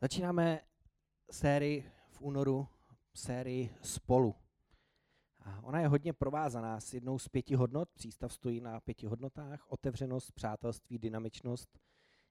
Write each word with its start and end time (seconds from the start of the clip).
Začínáme 0.00 0.60
sérii 1.30 1.90
v 2.08 2.20
únoru, 2.20 2.68
sérii 3.14 3.74
Spolu. 3.82 4.34
A 5.40 5.62
ona 5.62 5.80
je 5.80 5.88
hodně 5.88 6.12
provázaná 6.12 6.80
s 6.80 6.94
jednou 6.94 7.18
z 7.18 7.28
pěti 7.28 7.54
hodnot. 7.54 7.90
Přístav 7.90 8.32
stojí 8.32 8.60
na 8.60 8.80
pěti 8.80 9.06
hodnotách. 9.06 9.70
Otevřenost, 9.70 10.32
přátelství, 10.32 10.98
dynamičnost, 10.98 11.78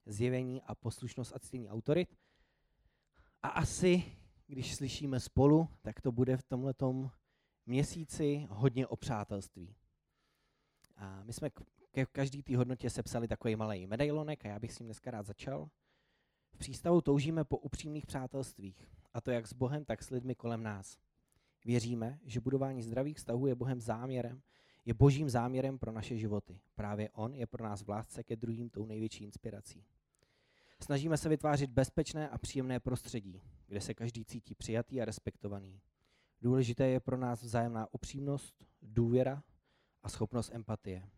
zjevení 0.05 0.61
a 0.61 0.75
poslušnost 0.75 1.35
a 1.35 1.39
ctění 1.39 1.69
autorit. 1.69 2.15
A 3.43 3.47
asi, 3.47 4.17
když 4.47 4.75
slyšíme 4.75 5.19
spolu, 5.19 5.69
tak 5.81 6.01
to 6.01 6.11
bude 6.11 6.37
v 6.37 6.43
tomhletom 6.43 7.11
měsíci 7.65 8.47
hodně 8.49 8.87
o 8.87 8.95
přátelství. 8.95 9.75
A 10.95 11.23
my 11.23 11.33
jsme 11.33 11.49
ke 11.91 12.05
každý 12.05 12.43
té 12.43 12.57
hodnotě 12.57 12.89
sepsali 12.89 13.27
takový 13.27 13.55
malý 13.55 13.87
medailonek 13.87 14.45
a 14.45 14.47
já 14.47 14.59
bych 14.59 14.73
s 14.73 14.79
ním 14.79 14.87
dneska 14.87 15.11
rád 15.11 15.25
začal. 15.25 15.69
V 16.57 16.59
přístavu 16.59 17.01
toužíme 17.01 17.43
po 17.43 17.57
upřímných 17.57 18.05
přátelstvích, 18.05 18.87
a 19.13 19.21
to 19.21 19.31
jak 19.31 19.47
s 19.47 19.53
Bohem, 19.53 19.85
tak 19.85 20.03
s 20.03 20.09
lidmi 20.09 20.35
kolem 20.35 20.63
nás. 20.63 20.97
Věříme, 21.65 22.19
že 22.25 22.39
budování 22.39 22.83
zdravých 22.83 23.17
vztahů 23.17 23.47
je 23.47 23.55
Bohem 23.55 23.81
záměrem, 23.81 24.41
je 24.85 24.93
božím 24.93 25.29
záměrem 25.29 25.79
pro 25.79 25.91
naše 25.91 26.17
životy. 26.17 26.59
Právě 26.75 27.09
On 27.09 27.33
je 27.33 27.47
pro 27.47 27.63
nás 27.63 27.81
v 27.81 27.89
lásce 27.89 28.23
ke 28.23 28.35
druhým 28.35 28.69
tou 28.69 28.85
největší 28.85 29.23
inspirací. 29.23 29.85
Snažíme 30.79 31.17
se 31.17 31.29
vytvářet 31.29 31.69
bezpečné 31.69 32.29
a 32.29 32.37
příjemné 32.37 32.79
prostředí, 32.79 33.41
kde 33.67 33.81
se 33.81 33.93
každý 33.93 34.25
cítí 34.25 34.55
přijatý 34.55 35.01
a 35.01 35.05
respektovaný. 35.05 35.81
Důležité 36.41 36.87
je 36.87 36.99
pro 36.99 37.17
nás 37.17 37.43
vzájemná 37.43 37.93
upřímnost, 37.93 38.65
důvěra 38.81 39.43
a 40.03 40.09
schopnost 40.09 40.51
empatie. 40.53 41.09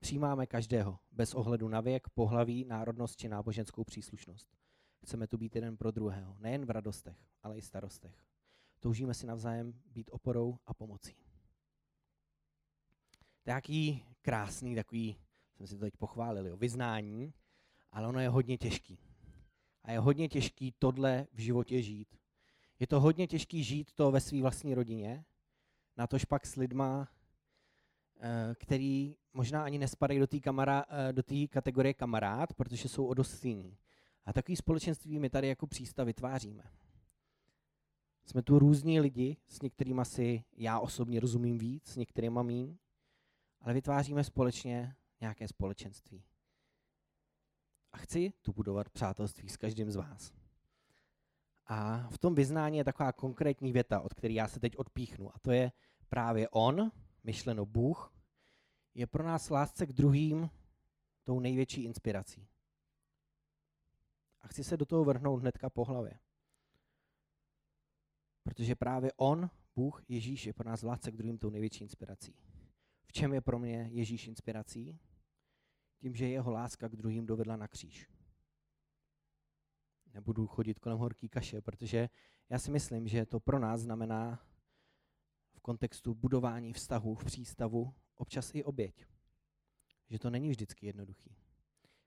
Přijímáme 0.00 0.46
každého, 0.46 0.98
bez 1.12 1.34
ohledu 1.34 1.68
na 1.68 1.80
věk, 1.80 2.08
pohlaví, 2.08 2.64
národnost 2.64 3.16
či 3.16 3.28
náboženskou 3.28 3.84
příslušnost. 3.84 4.48
Chceme 5.02 5.26
tu 5.26 5.38
být 5.38 5.54
jeden 5.54 5.76
pro 5.76 5.90
druhého, 5.90 6.36
nejen 6.38 6.66
v 6.66 6.70
radostech, 6.70 7.16
ale 7.42 7.58
i 7.58 7.62
starostech. 7.62 8.26
Toužíme 8.80 9.14
si 9.14 9.26
navzájem 9.26 9.72
být 9.86 10.10
oporou 10.12 10.58
a 10.66 10.74
pomocí. 10.74 11.16
Jaký 13.46 14.04
krásný 14.22 14.74
takový, 14.74 15.16
jsem 15.56 15.66
si 15.66 15.74
to 15.74 15.80
teď 15.80 15.96
pochválil, 15.96 16.46
jo, 16.46 16.56
vyznání, 16.56 17.34
ale 17.92 18.06
ono 18.08 18.20
je 18.20 18.28
hodně 18.28 18.58
těžký. 18.58 18.98
A 19.82 19.92
je 19.92 19.98
hodně 19.98 20.28
těžký 20.28 20.74
tohle 20.78 21.26
v 21.32 21.38
životě 21.38 21.82
žít. 21.82 22.16
Je 22.78 22.86
to 22.86 23.00
hodně 23.00 23.26
těžký 23.26 23.64
žít 23.64 23.92
to 23.92 24.10
ve 24.10 24.20
své 24.20 24.42
vlastní 24.42 24.74
rodině, 24.74 25.24
na 25.96 26.06
tož 26.06 26.24
pak 26.24 26.46
s 26.46 26.56
lidma, 26.56 27.08
který 28.54 29.16
možná 29.32 29.64
ani 29.64 29.78
nespadají 29.78 30.20
do 30.20 30.26
té 30.26 30.36
eh, 30.36 31.12
do 31.12 31.22
kategorie 31.50 31.94
kamarád, 31.94 32.52
protože 32.52 32.88
jsou 32.88 33.06
o 33.06 33.14
dost 33.14 33.30
stejný. 33.30 33.78
A 34.24 34.32
takový 34.32 34.56
společenství 34.56 35.18
my 35.18 35.30
tady 35.30 35.48
jako 35.48 35.66
přístav 35.66 36.06
vytváříme. 36.06 36.62
Jsme 38.24 38.42
tu 38.42 38.58
různí 38.58 39.00
lidi, 39.00 39.36
s 39.46 39.62
některými 39.62 40.04
si 40.04 40.44
já 40.56 40.80
osobně 40.80 41.20
rozumím 41.20 41.58
víc, 41.58 41.86
s 41.86 41.96
některými 41.96 42.40
mín, 42.42 42.78
ale 43.60 43.74
vytváříme 43.74 44.24
společně 44.24 44.94
nějaké 45.20 45.48
společenství. 45.48 46.24
A 47.92 47.96
chci 47.96 48.32
tu 48.42 48.52
budovat 48.52 48.88
přátelství 48.88 49.48
s 49.48 49.56
každým 49.56 49.90
z 49.90 49.96
vás. 49.96 50.32
A 51.66 52.08
v 52.10 52.18
tom 52.18 52.34
vyznání 52.34 52.78
je 52.78 52.84
taková 52.84 53.12
konkrétní 53.12 53.72
věta, 53.72 54.00
od 54.00 54.14
které 54.14 54.34
já 54.34 54.48
se 54.48 54.60
teď 54.60 54.76
odpíchnu. 54.76 55.34
A 55.34 55.38
to 55.38 55.52
je 55.52 55.72
právě 56.08 56.48
on, 56.48 56.90
myšleno 57.24 57.66
Bůh, 57.66 58.14
je 58.94 59.06
pro 59.06 59.24
nás 59.24 59.50
lásce 59.50 59.86
k 59.86 59.92
druhým 59.92 60.50
tou 61.24 61.40
největší 61.40 61.84
inspirací. 61.84 62.48
A 64.40 64.48
chci 64.48 64.64
se 64.64 64.76
do 64.76 64.86
toho 64.86 65.04
vrhnout 65.04 65.40
hnedka 65.40 65.70
po 65.70 65.84
hlavě. 65.84 66.18
Protože 68.42 68.74
právě 68.74 69.12
on, 69.16 69.50
Bůh, 69.76 70.02
Ježíš, 70.08 70.46
je 70.46 70.52
pro 70.52 70.68
nás 70.68 70.82
lásce 70.82 71.12
k 71.12 71.16
druhým 71.16 71.38
tou 71.38 71.50
největší 71.50 71.84
inspirací. 71.84 72.34
V 73.06 73.12
čem 73.12 73.34
je 73.34 73.40
pro 73.40 73.58
mě 73.58 73.88
Ježíš 73.92 74.28
inspirací? 74.28 74.98
Tím, 75.98 76.14
že 76.14 76.28
jeho 76.28 76.50
láska 76.50 76.88
k 76.88 76.96
druhým 76.96 77.26
dovedla 77.26 77.56
na 77.56 77.68
kříž. 77.68 78.10
Nebudu 80.14 80.46
chodit 80.46 80.78
kolem 80.78 80.98
horký 80.98 81.28
kaše, 81.28 81.60
protože 81.60 82.08
já 82.48 82.58
si 82.58 82.70
myslím, 82.70 83.08
že 83.08 83.26
to 83.26 83.40
pro 83.40 83.58
nás 83.58 83.80
znamená 83.80 84.46
v 85.60 85.62
kontextu 85.62 86.14
budování 86.14 86.72
vztahu 86.72 87.14
v 87.14 87.24
přístavu 87.24 87.94
občas 88.14 88.50
i 88.54 88.64
oběť. 88.64 89.06
Že 90.10 90.18
to 90.18 90.30
není 90.30 90.50
vždycky 90.50 90.86
jednoduchý. 90.86 91.36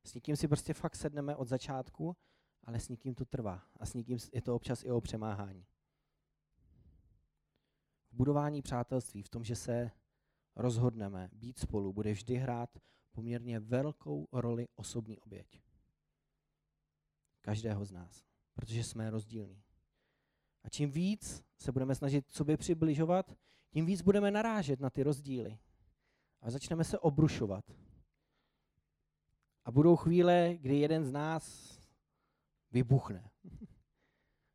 S 0.03 0.13
někým 0.13 0.35
si 0.35 0.47
prostě 0.47 0.73
fakt 0.73 0.95
sedneme 0.95 1.35
od 1.35 1.47
začátku, 1.47 2.17
ale 2.63 2.79
s 2.79 2.89
někým 2.89 3.15
to 3.15 3.25
trvá. 3.25 3.63
A 3.79 3.85
s 3.85 3.93
někým 3.93 4.17
je 4.33 4.41
to 4.41 4.55
občas 4.55 4.83
i 4.83 4.91
o 4.91 5.01
přemáhání. 5.01 5.65
V 8.11 8.15
budování 8.15 8.61
přátelství, 8.61 9.23
v 9.23 9.29
tom, 9.29 9.43
že 9.43 9.55
se 9.55 9.91
rozhodneme 10.55 11.29
být 11.33 11.59
spolu, 11.59 11.93
bude 11.93 12.11
vždy 12.11 12.35
hrát 12.35 12.77
poměrně 13.11 13.59
velkou 13.59 14.27
roli 14.31 14.67
osobní 14.75 15.19
oběť. 15.19 15.61
Každého 17.41 17.85
z 17.85 17.91
nás, 17.91 18.25
protože 18.53 18.83
jsme 18.83 19.09
rozdílní. 19.09 19.62
A 20.63 20.69
čím 20.69 20.91
víc 20.91 21.43
se 21.57 21.71
budeme 21.71 21.95
snažit 21.95 22.31
sobě 22.31 22.57
přibližovat, 22.57 23.37
tím 23.69 23.85
víc 23.85 24.01
budeme 24.01 24.31
narážet 24.31 24.79
na 24.79 24.89
ty 24.89 25.03
rozdíly. 25.03 25.59
A 26.41 26.51
začneme 26.51 26.83
se 26.83 26.99
obrušovat. 26.99 27.65
A 29.65 29.71
budou 29.71 29.95
chvíle, 29.95 30.57
kdy 30.59 30.79
jeden 30.79 31.05
z 31.05 31.11
nás 31.11 31.73
vybuchne. 32.71 33.29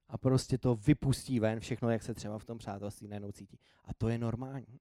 A 0.08 0.18
prostě 0.18 0.58
to 0.58 0.74
vypustí 0.74 1.40
ven 1.40 1.60
všechno, 1.60 1.90
jak 1.90 2.02
se 2.02 2.14
třeba 2.14 2.38
v 2.38 2.44
tom 2.44 2.58
přátelství 2.58 3.08
najednou 3.08 3.32
cítí. 3.32 3.58
A 3.84 3.94
to 3.94 4.08
je 4.08 4.18
normální. 4.18 4.80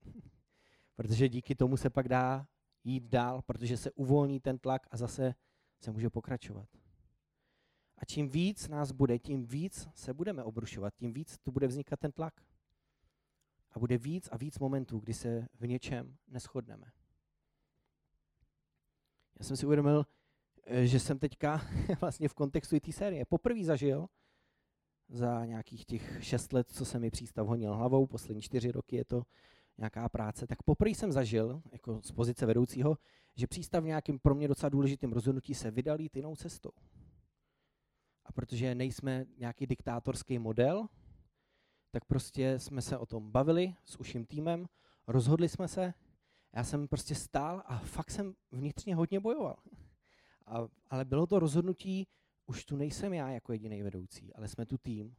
Protože 0.96 1.30
díky 1.30 1.56
tomu 1.56 1.78
se 1.78 1.90
pak 1.90 2.10
dá 2.10 2.48
jít 2.84 3.04
dál, 3.04 3.42
protože 3.42 3.78
se 3.78 3.92
uvolní 3.92 4.40
ten 4.40 4.60
tlak 4.60 4.88
a 4.92 4.98
zase 4.98 5.36
se 5.80 5.92
může 5.92 6.10
pokračovat. 6.10 6.70
A 7.98 8.06
čím 8.06 8.30
víc 8.30 8.68
nás 8.68 8.92
bude, 8.92 9.20
tím 9.20 9.46
víc 9.46 9.88
se 9.94 10.14
budeme 10.14 10.44
obrušovat, 10.44 10.94
tím 10.96 11.14
víc 11.14 11.38
tu 11.38 11.52
bude 11.52 11.68
vznikat 11.68 12.00
ten 12.00 12.12
tlak. 12.12 12.42
A 13.72 13.80
bude 13.80 13.98
víc 13.98 14.30
a 14.32 14.38
víc 14.38 14.60
momentů, 14.60 15.00
kdy 15.00 15.14
se 15.14 15.48
v 15.54 15.68
něčem 15.68 16.18
neschodneme. 16.28 16.92
Já 19.40 19.46
jsem 19.46 19.58
si 19.58 19.66
uvědomil, 19.66 20.06
eh, 20.64 20.88
že 20.88 21.00
jsem 21.00 21.20
teďka 21.20 21.62
vlastně 22.02 22.28
v 22.28 22.34
kontextu 22.34 22.80
té 22.80 22.92
série 22.92 23.26
poprvé 23.26 23.64
zažil 23.64 24.08
za 25.10 25.46
nějakých 25.46 25.86
těch 25.86 26.24
šest 26.24 26.54
let, 26.54 26.70
co 26.70 26.86
jsem 26.86 27.02
mi 27.02 27.12
přístav 27.12 27.48
honil 27.48 27.76
hlavou, 27.76 28.08
poslední 28.08 28.42
čtyři 28.42 28.72
roky 28.72 28.96
je 28.96 29.06
to 29.06 29.24
nějaká 29.78 30.10
práce, 30.10 30.48
tak 30.48 30.64
poprvé 30.64 30.92
jsem 30.92 31.12
zažil, 31.12 31.62
jako 31.72 32.02
z 32.02 32.12
pozice 32.12 32.46
vedoucího, 32.46 32.98
že 33.36 33.48
přístav 33.48 33.84
v 33.84 33.88
nějakým 33.88 34.20
pro 34.20 34.36
mě 34.36 34.48
docela 34.48 34.70
důležitým 34.70 35.14
rozhodnutí 35.14 35.54
se 35.54 35.72
vydal 35.72 36.02
jít 36.02 36.16
jinou 36.16 36.36
cestou. 36.36 36.72
Protože 38.38 38.76
nejsme 38.76 39.26
nějaký 39.38 39.68
diktátorský 39.68 40.40
model, 40.40 40.88
tak 41.92 42.06
prostě 42.06 42.60
jsme 42.60 42.82
se 42.82 42.98
o 42.98 43.06
tom 43.06 43.32
bavili 43.32 43.76
s 43.84 44.00
uším 44.00 44.26
týmem, 44.26 44.68
rozhodli 45.08 45.50
jsme 45.50 45.68
se, 45.68 45.94
já 46.56 46.64
jsem 46.64 46.88
prostě 46.88 47.16
stál 47.16 47.64
a 47.66 47.80
fakt 47.80 48.12
jsem 48.12 48.36
vnitřně 48.52 48.96
hodně 48.96 49.20
bojoval. 49.20 49.58
A, 50.46 50.68
ale 50.90 51.06
bylo 51.06 51.28
to 51.28 51.40
rozhodnutí, 51.40 52.08
už 52.46 52.66
tu 52.66 52.76
nejsem 52.76 53.14
já 53.14 53.30
jako 53.30 53.52
jediný 53.52 53.82
vedoucí, 53.82 54.34
ale 54.34 54.48
jsme 54.48 54.66
tu 54.66 54.78
tým. 54.78 55.16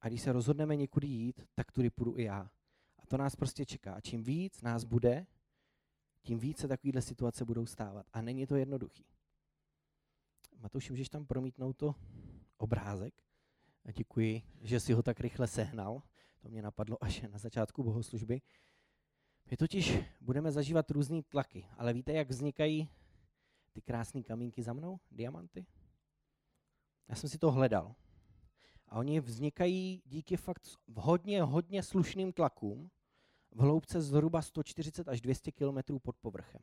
A 0.00 0.08
když 0.08 0.22
se 0.22 0.32
rozhodneme 0.32 0.76
někudy 0.76 1.06
jít, 1.06 1.46
tak 1.54 1.72
tudy 1.72 1.90
půjdu 1.90 2.18
i 2.18 2.22
já. 2.22 2.50
A 2.98 3.06
to 3.06 3.16
nás 3.16 3.36
prostě 3.36 3.66
čeká. 3.66 3.94
A 3.94 4.00
čím 4.00 4.22
víc 4.22 4.62
nás 4.62 4.84
bude, 4.84 5.26
tím 6.22 6.38
více 6.38 6.68
takovéhle 6.68 7.02
situace 7.02 7.44
budou 7.44 7.66
stávat. 7.66 8.06
A 8.12 8.22
není 8.22 8.46
to 8.46 8.56
jednoduchý. 8.56 9.04
Matouš, 10.58 10.90
můžeš 10.90 11.08
tam 11.08 11.26
promítnout 11.26 11.76
to 11.76 11.94
obrázek? 12.56 13.22
A 13.84 13.92
děkuji, 13.92 14.42
že 14.60 14.80
si 14.80 14.92
ho 14.92 15.02
tak 15.02 15.20
rychle 15.20 15.46
sehnal. 15.46 16.02
To 16.40 16.48
mě 16.48 16.62
napadlo 16.62 17.04
až 17.04 17.20
na 17.20 17.38
začátku 17.38 17.82
bohoslužby. 17.82 18.40
My 19.50 19.56
totiž 19.56 19.98
budeme 20.20 20.52
zažívat 20.52 20.90
různé 20.90 21.22
tlaky, 21.22 21.68
ale 21.78 21.92
víte, 21.92 22.12
jak 22.12 22.28
vznikají 22.28 22.88
ty 23.72 23.82
krásné 23.82 24.22
kamínky 24.22 24.62
za 24.62 24.72
mnou, 24.72 25.00
diamanty? 25.10 25.66
Já 27.08 27.14
jsem 27.14 27.30
si 27.30 27.38
to 27.38 27.50
hledal. 27.50 27.94
A 28.88 28.98
oni 28.98 29.20
vznikají 29.20 30.02
díky 30.06 30.36
fakt 30.36 30.68
hodně, 30.96 31.42
hodně 31.42 31.82
slušným 31.82 32.32
tlakům 32.32 32.90
v 33.50 33.60
hloubce 33.60 34.02
zhruba 34.02 34.42
140 34.42 35.08
až 35.08 35.20
200 35.20 35.52
km 35.52 35.98
pod 36.02 36.16
povrchem. 36.16 36.62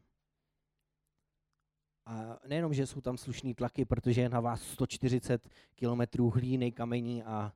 A 2.06 2.40
nejenom, 2.48 2.74
že 2.74 2.88
jsou 2.88 3.02
tam 3.02 3.18
slušný 3.18 3.54
tlaky, 3.54 3.86
protože 3.86 4.22
je 4.22 4.30
na 4.30 4.40
vás 4.40 4.62
140 4.62 5.50
km 5.76 6.24
hlíny, 6.24 6.72
kamení 6.72 7.24
a 7.24 7.54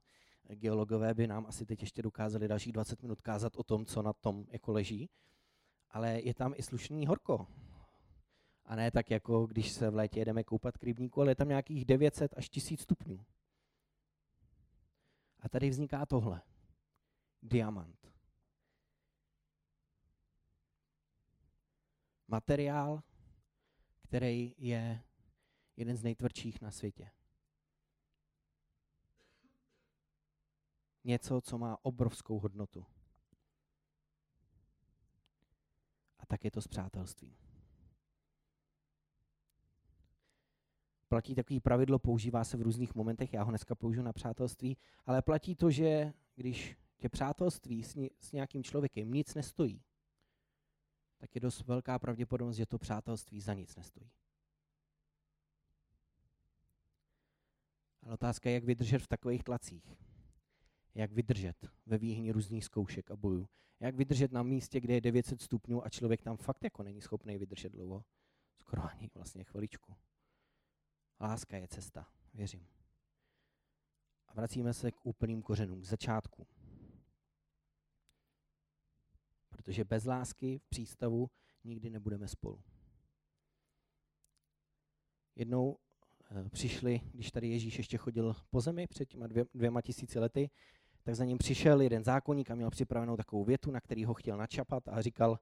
geologové 0.50 1.14
by 1.14 1.28
nám 1.28 1.46
asi 1.46 1.66
teď 1.66 1.82
ještě 1.82 2.02
dokázali 2.02 2.48
dalších 2.48 2.74
20 2.74 3.02
minut 3.02 3.22
kázat 3.22 3.56
o 3.56 3.64
tom, 3.64 3.86
co 3.86 4.02
na 4.02 4.14
tom 4.14 4.46
jako 4.50 4.72
leží, 4.72 5.10
ale 5.90 6.22
je 6.22 6.34
tam 6.34 6.54
i 6.56 6.64
slušný 6.64 7.08
horko. 7.08 7.48
A 8.66 8.76
ne 8.76 8.92
tak, 8.92 9.12
jako 9.12 9.46
když 9.46 9.72
se 9.72 9.90
v 9.90 9.96
létě 9.96 10.20
jedeme 10.20 10.44
koupat 10.44 10.78
k 10.78 10.84
rybníku, 10.84 11.22
ale 11.22 11.32
je 11.32 11.36
tam 11.36 11.48
nějakých 11.48 11.86
900 11.86 12.34
až 12.38 12.50
1000 12.50 12.82
stupňů. 12.82 13.26
A 15.40 15.50
tady 15.50 15.70
vzniká 15.70 16.06
tohle. 16.06 16.42
Diamant. 17.42 18.14
Materiál, 22.28 23.04
který 24.08 24.56
je 24.58 25.04
jeden 25.78 25.98
z 25.98 26.04
nejtvrdších 26.04 26.62
na 26.62 26.72
světě. 26.72 27.12
Něco, 31.04 31.42
co 31.42 31.58
má 31.58 31.86
obrovskou 31.86 32.40
hodnotu. 32.40 32.86
A 36.20 36.26
tak 36.26 36.46
je 36.46 36.52
to 36.52 36.62
s 36.62 36.68
přátelstvím. 36.68 37.38
Platí 41.08 41.36
takový 41.36 41.60
pravidlo, 41.60 42.00
používá 42.00 42.44
se 42.44 42.58
v 42.58 42.62
různých 42.62 42.96
momentech, 42.96 43.34
já 43.34 43.44
ho 43.44 43.52
dneska 43.52 43.76
použiju 43.76 44.04
na 44.04 44.14
přátelství, 44.14 44.78
ale 45.06 45.22
platí 45.22 45.56
to, 45.56 45.72
že 45.72 46.14
když 46.36 46.78
tě 46.98 47.10
přátelství 47.10 47.84
s, 47.84 47.96
ní, 47.96 48.10
s 48.20 48.32
nějakým 48.32 48.64
člověkem 48.64 49.14
nic 49.14 49.36
nestojí, 49.36 49.84
tak 51.18 51.36
je 51.36 51.42
dost 51.42 51.62
velká 51.62 52.00
pravděpodobnost, 52.00 52.56
že 52.56 52.66
to 52.66 52.78
přátelství 52.78 53.42
za 53.42 53.54
nic 53.54 53.76
nestojí. 53.76 54.12
Ale 58.04 58.14
otázka 58.14 58.50
je, 58.50 58.54
jak 58.54 58.64
vydržet 58.64 59.00
v 59.00 59.08
takových 59.08 59.44
tlacích. 59.44 59.96
Jak 60.96 61.12
vydržet 61.12 61.58
ve 61.86 61.98
výhni 61.98 62.32
různých 62.32 62.66
zkoušek 62.66 63.12
a 63.12 63.16
bojů. 63.16 63.50
Jak 63.80 63.96
vydržet 63.96 64.32
na 64.32 64.44
místě, 64.44 64.80
kde 64.80 64.94
je 64.94 65.02
900 65.02 65.42
stupňů 65.42 65.86
a 65.86 65.90
člověk 65.90 66.22
tam 66.22 66.38
fakt 66.38 66.64
jako 66.64 66.84
není 66.84 67.02
schopný 67.02 67.38
vydržet 67.38 67.72
dlouho. 67.72 68.06
Skoro 68.58 68.84
ani 68.90 69.10
vlastně 69.14 69.44
chviličku. 69.44 69.96
Láska 71.20 71.58
je 71.58 71.68
cesta, 71.68 72.08
věřím. 72.34 72.68
A 74.28 74.34
vracíme 74.34 74.74
se 74.74 74.92
k 74.92 75.06
úplným 75.06 75.42
kořenům, 75.42 75.82
k 75.82 75.86
začátku. 75.86 76.48
Protože 79.68 79.84
bez 79.84 80.06
lásky 80.06 80.58
v 80.58 80.70
přístavu 80.70 81.30
nikdy 81.64 81.90
nebudeme 81.90 82.28
spolu. 82.28 82.62
Jednou 85.36 85.78
e, 86.46 86.50
přišli, 86.50 87.02
když 87.14 87.32
tady 87.32 87.48
Ježíš 87.48 87.78
ještě 87.78 87.98
chodil 87.98 88.36
po 88.50 88.62
zemi 88.62 88.88
před 88.88 89.06
těma 89.06 89.28
dvě, 89.28 89.46
dvěma 89.54 89.82
tisíci 89.82 90.20
lety, 90.20 90.50
tak 91.04 91.16
za 91.16 91.26
ním 91.26 91.38
přišel 91.38 91.82
jeden 91.82 92.04
zákonník 92.04 92.52
a 92.52 92.56
měl 92.56 92.70
připravenou 92.70 93.18
takovou 93.18 93.44
větu, 93.44 93.72
na 93.72 93.82
který 93.82 94.06
ho 94.06 94.14
chtěl 94.14 94.38
načapat 94.38 94.88
a 94.88 95.02
říkal, 95.02 95.40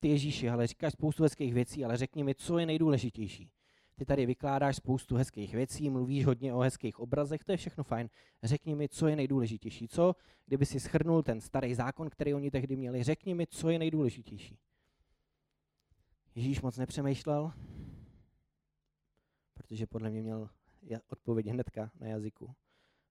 ty 0.00 0.08
Ježíši, 0.08 0.48
ale 0.48 0.66
říkáš 0.66 0.92
spoustu 0.92 1.22
hezkých 1.22 1.54
věcí, 1.54 1.84
ale 1.84 1.96
řekni 1.96 2.24
mi, 2.24 2.34
co 2.34 2.58
je 2.58 2.66
nejdůležitější. 2.66 3.50
Ty 3.96 4.04
tady 4.04 4.26
vykládáš 4.26 4.76
spoustu 4.76 5.16
hezkých 5.16 5.54
věcí, 5.54 5.90
mluvíš 5.90 6.26
hodně 6.26 6.54
o 6.54 6.58
hezkých 6.58 7.00
obrazech, 7.00 7.44
to 7.44 7.52
je 7.52 7.56
všechno 7.56 7.84
fajn. 7.84 8.08
Řekni 8.42 8.74
mi, 8.74 8.88
co 8.88 9.06
je 9.06 9.16
nejdůležitější. 9.16 9.88
Co, 9.88 10.16
kdyby 10.46 10.66
si 10.66 10.80
schrnul 10.80 11.22
ten 11.22 11.40
starý 11.40 11.74
zákon, 11.74 12.10
který 12.10 12.34
oni 12.34 12.50
tehdy 12.50 12.76
měli, 12.76 13.02
řekni 13.02 13.34
mi, 13.34 13.46
co 13.46 13.70
je 13.70 13.78
nejdůležitější. 13.78 14.58
Ježíš 16.34 16.60
moc 16.60 16.76
nepřemýšlel, 16.76 17.52
protože 19.54 19.86
podle 19.86 20.10
mě 20.10 20.22
měl 20.22 20.50
odpověď 21.08 21.46
hnedka 21.46 21.90
na 22.00 22.06
jazyku. 22.06 22.54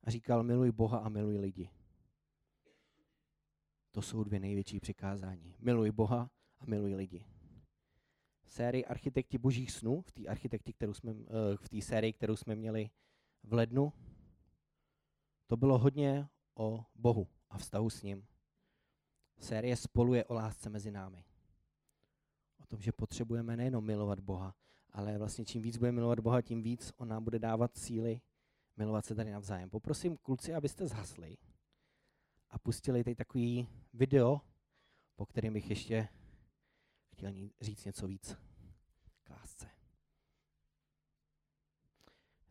A 0.04 0.12
říkal, 0.12 0.44
miluj 0.44 0.72
Boha 0.72 0.98
a 0.98 1.10
miluj 1.10 1.38
lidi. 1.38 1.70
To 3.92 4.02
jsou 4.02 4.24
dvě 4.24 4.40
největší 4.40 4.80
přikázání. 4.80 5.56
Miluj 5.60 5.92
Boha 5.92 6.30
a 6.60 6.66
miluj 6.66 6.96
lidi 6.96 7.26
sérii 8.46 8.86
Architekti 8.86 9.38
božích 9.38 9.72
snů, 9.72 10.02
v 10.02 10.12
té 10.12 10.28
architekti, 10.28 10.74
kterou 10.74 10.94
jsme, 10.94 11.12
eh, 11.12 11.58
v 11.58 11.70
té 11.70 11.82
sérii, 11.82 12.14
kterou 12.14 12.36
jsme 12.36 12.56
měli 12.56 12.90
v 13.44 13.54
lednu, 13.54 13.94
to 15.48 15.58
bylo 15.58 15.78
hodně 15.78 16.28
o 16.56 16.86
Bohu 16.96 17.28
a 17.50 17.58
vztahu 17.58 17.90
s 17.90 18.04
ním. 18.04 18.26
Série 19.40 19.76
spolu 19.76 20.14
je 20.14 20.26
o 20.26 20.34
lásce 20.34 20.70
mezi 20.70 20.92
námi. 20.92 21.26
O 22.60 22.66
tom, 22.66 22.82
že 22.82 22.92
potřebujeme 22.92 23.58
nejenom 23.58 23.86
milovat 23.86 24.20
Boha, 24.20 24.56
ale 24.92 25.18
vlastně 25.18 25.46
čím 25.46 25.62
víc 25.62 25.78
budeme 25.78 25.96
milovat 25.96 26.20
Boha, 26.20 26.42
tím 26.42 26.62
víc 26.62 26.94
on 26.98 27.08
nám 27.08 27.24
bude 27.24 27.40
dávat 27.40 27.78
síly 27.78 28.22
milovat 28.78 29.06
se 29.06 29.16
tady 29.16 29.32
navzájem. 29.32 29.70
Poprosím 29.70 30.18
kluci, 30.18 30.54
abyste 30.54 30.88
zhasli 30.88 31.38
a 32.50 32.60
pustili 32.60 33.04
tady 33.04 33.16
takový 33.16 33.68
video, 33.94 34.42
po 35.16 35.26
kterém 35.26 35.54
bych 35.54 35.70
ještě 35.70 36.08
chtěl 37.14 37.34
říct 37.62 37.86
něco 37.86 38.08
víc 38.08 38.38
k 39.24 39.30
lásce. 39.30 39.70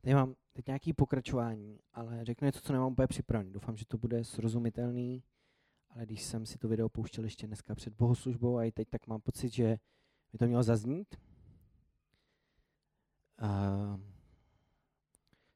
Teď 0.01 0.15
mám 0.15 0.35
teď 0.53 0.67
nějaké 0.67 0.93
pokračování, 0.95 1.81
ale 1.93 2.25
řeknu 2.25 2.47
něco, 2.47 2.61
co 2.61 2.73
nemám 2.73 2.93
úplně 2.93 3.07
připravené. 3.09 3.51
Doufám, 3.51 3.77
že 3.77 3.87
to 3.87 3.99
bude 3.99 4.25
srozumitelný, 4.25 5.23
ale 5.91 6.07
když 6.07 6.23
jsem 6.23 6.47
si 6.47 6.59
to 6.59 6.69
video 6.69 6.89
pouštěl 6.89 7.25
ještě 7.25 7.47
dneska 7.47 7.75
před 7.75 7.95
bohoslužbou 7.95 8.57
a 8.57 8.65
i 8.65 8.73
teď, 8.73 8.89
tak 8.89 9.07
mám 9.07 9.21
pocit, 9.21 9.49
že 9.53 9.79
by 10.33 10.39
to 10.39 10.47
mělo 10.47 10.63
zaznít. 10.63 11.17
Uh, 13.43 14.01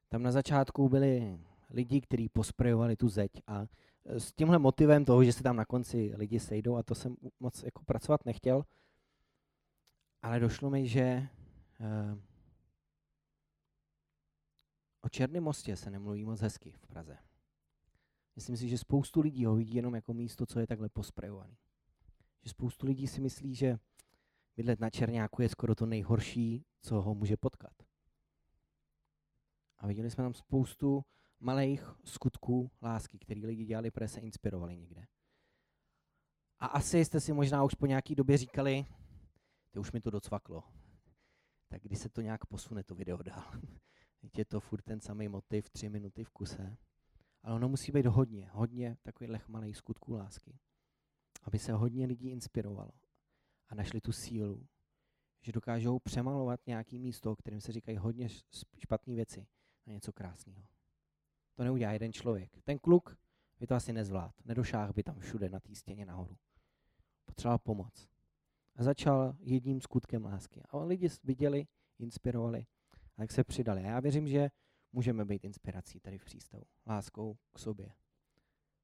tam 0.09 0.23
na 0.23 0.33
začátku 0.33 0.89
byli 0.89 1.39
lidi, 1.71 2.01
kteří 2.01 2.29
posprejovali 2.29 2.97
tu 2.97 3.09
zeď 3.09 3.31
a 3.47 3.67
s 4.05 4.33
tímhle 4.33 4.59
motivem 4.59 5.05
toho, 5.05 5.25
že 5.25 5.33
se 5.33 5.43
tam 5.43 5.57
na 5.57 5.65
konci 5.65 6.13
lidi 6.17 6.41
sejdou 6.41 6.77
a 6.77 6.83
to 6.83 6.95
jsem 6.95 7.17
moc 7.41 7.63
jako 7.63 7.85
pracovat 7.85 8.25
nechtěl, 8.25 8.65
ale 10.27 10.41
došlo 10.41 10.71
mi, 10.71 10.89
že 10.89 11.29
uh, 11.81 12.19
o 15.01 15.09
Černém 15.09 15.45
mostě 15.45 15.77
se 15.77 15.91
nemluví 15.91 16.25
moc 16.25 16.41
hezky 16.41 16.73
v 16.73 16.87
Praze. 16.87 17.19
Myslím 18.37 18.57
si, 18.57 18.69
že 18.69 18.79
spoustu 18.79 19.21
lidí 19.21 19.45
ho 19.45 19.55
vidí 19.55 19.75
jenom 19.75 19.95
jako 19.95 20.15
místo, 20.15 20.47
co 20.47 20.61
je 20.61 20.67
takhle 20.67 20.89
posprejovaný. 20.89 21.57
Že 22.43 22.51
spoustu 22.51 22.87
lidí 22.87 23.07
si 23.07 23.21
myslí, 23.21 23.55
že 23.55 23.79
bydlet 24.57 24.81
na 24.81 24.91
Černáku 24.91 25.43
je 25.43 25.49
skoro 25.49 25.75
to 25.75 25.87
nejhorší, 25.87 26.65
co 26.81 27.03
ho 27.03 27.15
může 27.15 27.37
potkat. 27.37 27.73
A 29.79 29.87
viděli 29.87 30.11
jsme 30.11 30.25
tam 30.25 30.35
spoustu 30.35 31.05
malých 31.41 31.95
skutků 32.05 32.71
lásky, 32.83 33.19
které 33.19 33.41
lidi 33.41 33.65
dělali, 33.65 33.91
protože 33.91 34.09
se 34.09 34.21
inspirovali 34.21 34.77
někde. 34.77 35.07
A 36.59 36.67
asi 36.67 37.05
jste 37.05 37.21
si 37.21 37.33
možná 37.33 37.65
už 37.65 37.75
po 37.75 37.87
nějaký 37.87 38.15
době 38.15 38.37
říkali, 38.39 38.87
to 39.77 39.81
už 39.81 39.93
mi 39.93 40.01
to 40.01 40.11
docvaklo. 40.11 40.65
Tak 41.69 41.83
když 41.83 41.99
se 41.99 42.09
to 42.09 42.21
nějak 42.21 42.47
posune, 42.47 42.85
to 42.85 42.95
video 42.95 43.23
dál. 43.23 43.53
Teď 44.21 44.39
je 44.39 44.45
to 44.45 44.61
furt 44.61 44.83
ten 44.83 45.01
samý 45.01 45.29
motiv, 45.29 45.71
tři 45.71 45.89
minuty 45.89 46.25
v 46.25 46.31
kuse. 46.31 46.77
Ale 47.43 47.55
ono 47.55 47.69
musí 47.69 47.93
být 47.93 48.07
hodně, 48.07 48.49
hodně 48.53 48.97
takových 49.03 49.49
malých 49.49 49.77
skutků 49.77 50.13
lásky. 50.13 50.59
Aby 51.43 51.59
se 51.59 51.73
hodně 51.73 52.07
lidí 52.07 52.31
inspirovalo 52.31 52.91
a 53.69 53.75
našli 53.75 54.01
tu 54.01 54.13
sílu, 54.13 54.67
že 55.43 55.53
dokážou 55.53 55.99
přemalovat 55.99 56.61
nějaký 56.67 56.99
místo, 56.99 57.37
kterým 57.37 57.61
se 57.61 57.73
říkají 57.73 57.97
hodně 57.97 58.29
špatné 58.79 59.15
věci, 59.15 59.47
na 59.87 59.93
něco 59.93 60.13
krásného. 60.13 60.69
To 61.55 61.65
neudělá 61.65 61.93
jeden 61.93 62.13
člověk. 62.13 62.63
Ten 62.65 62.79
kluk 62.79 63.19
by 63.59 63.67
to 63.67 63.75
asi 63.75 63.93
nezvlád. 63.93 64.35
Nedošáhl 64.45 64.93
by 64.93 65.03
tam 65.03 65.19
všude 65.19 65.49
na 65.49 65.61
té 65.61 65.75
stěně 65.75 66.07
nahoru. 66.07 66.37
Potřeboval 67.25 67.59
pomoc 67.59 68.16
a 68.77 68.83
začal 68.83 69.37
jedním 69.41 69.81
skutkem 69.81 70.25
lásky. 70.25 70.63
A 70.71 70.79
lidi 70.79 71.09
viděli, 71.25 71.67
inspirovali 71.99 72.67
a 73.17 73.23
jak 73.23 73.33
se 73.33 73.45
přidali. 73.45 73.85
A 73.85 73.87
já 73.87 74.01
věřím, 74.01 74.29
že 74.29 74.51
můžeme 74.93 75.25
být 75.25 75.45
inspirací 75.45 76.01
tady 76.01 76.19
v 76.19 76.25
přístavu. 76.25 76.65
Láskou 76.87 77.37
k 77.53 77.59
sobě. 77.59 77.93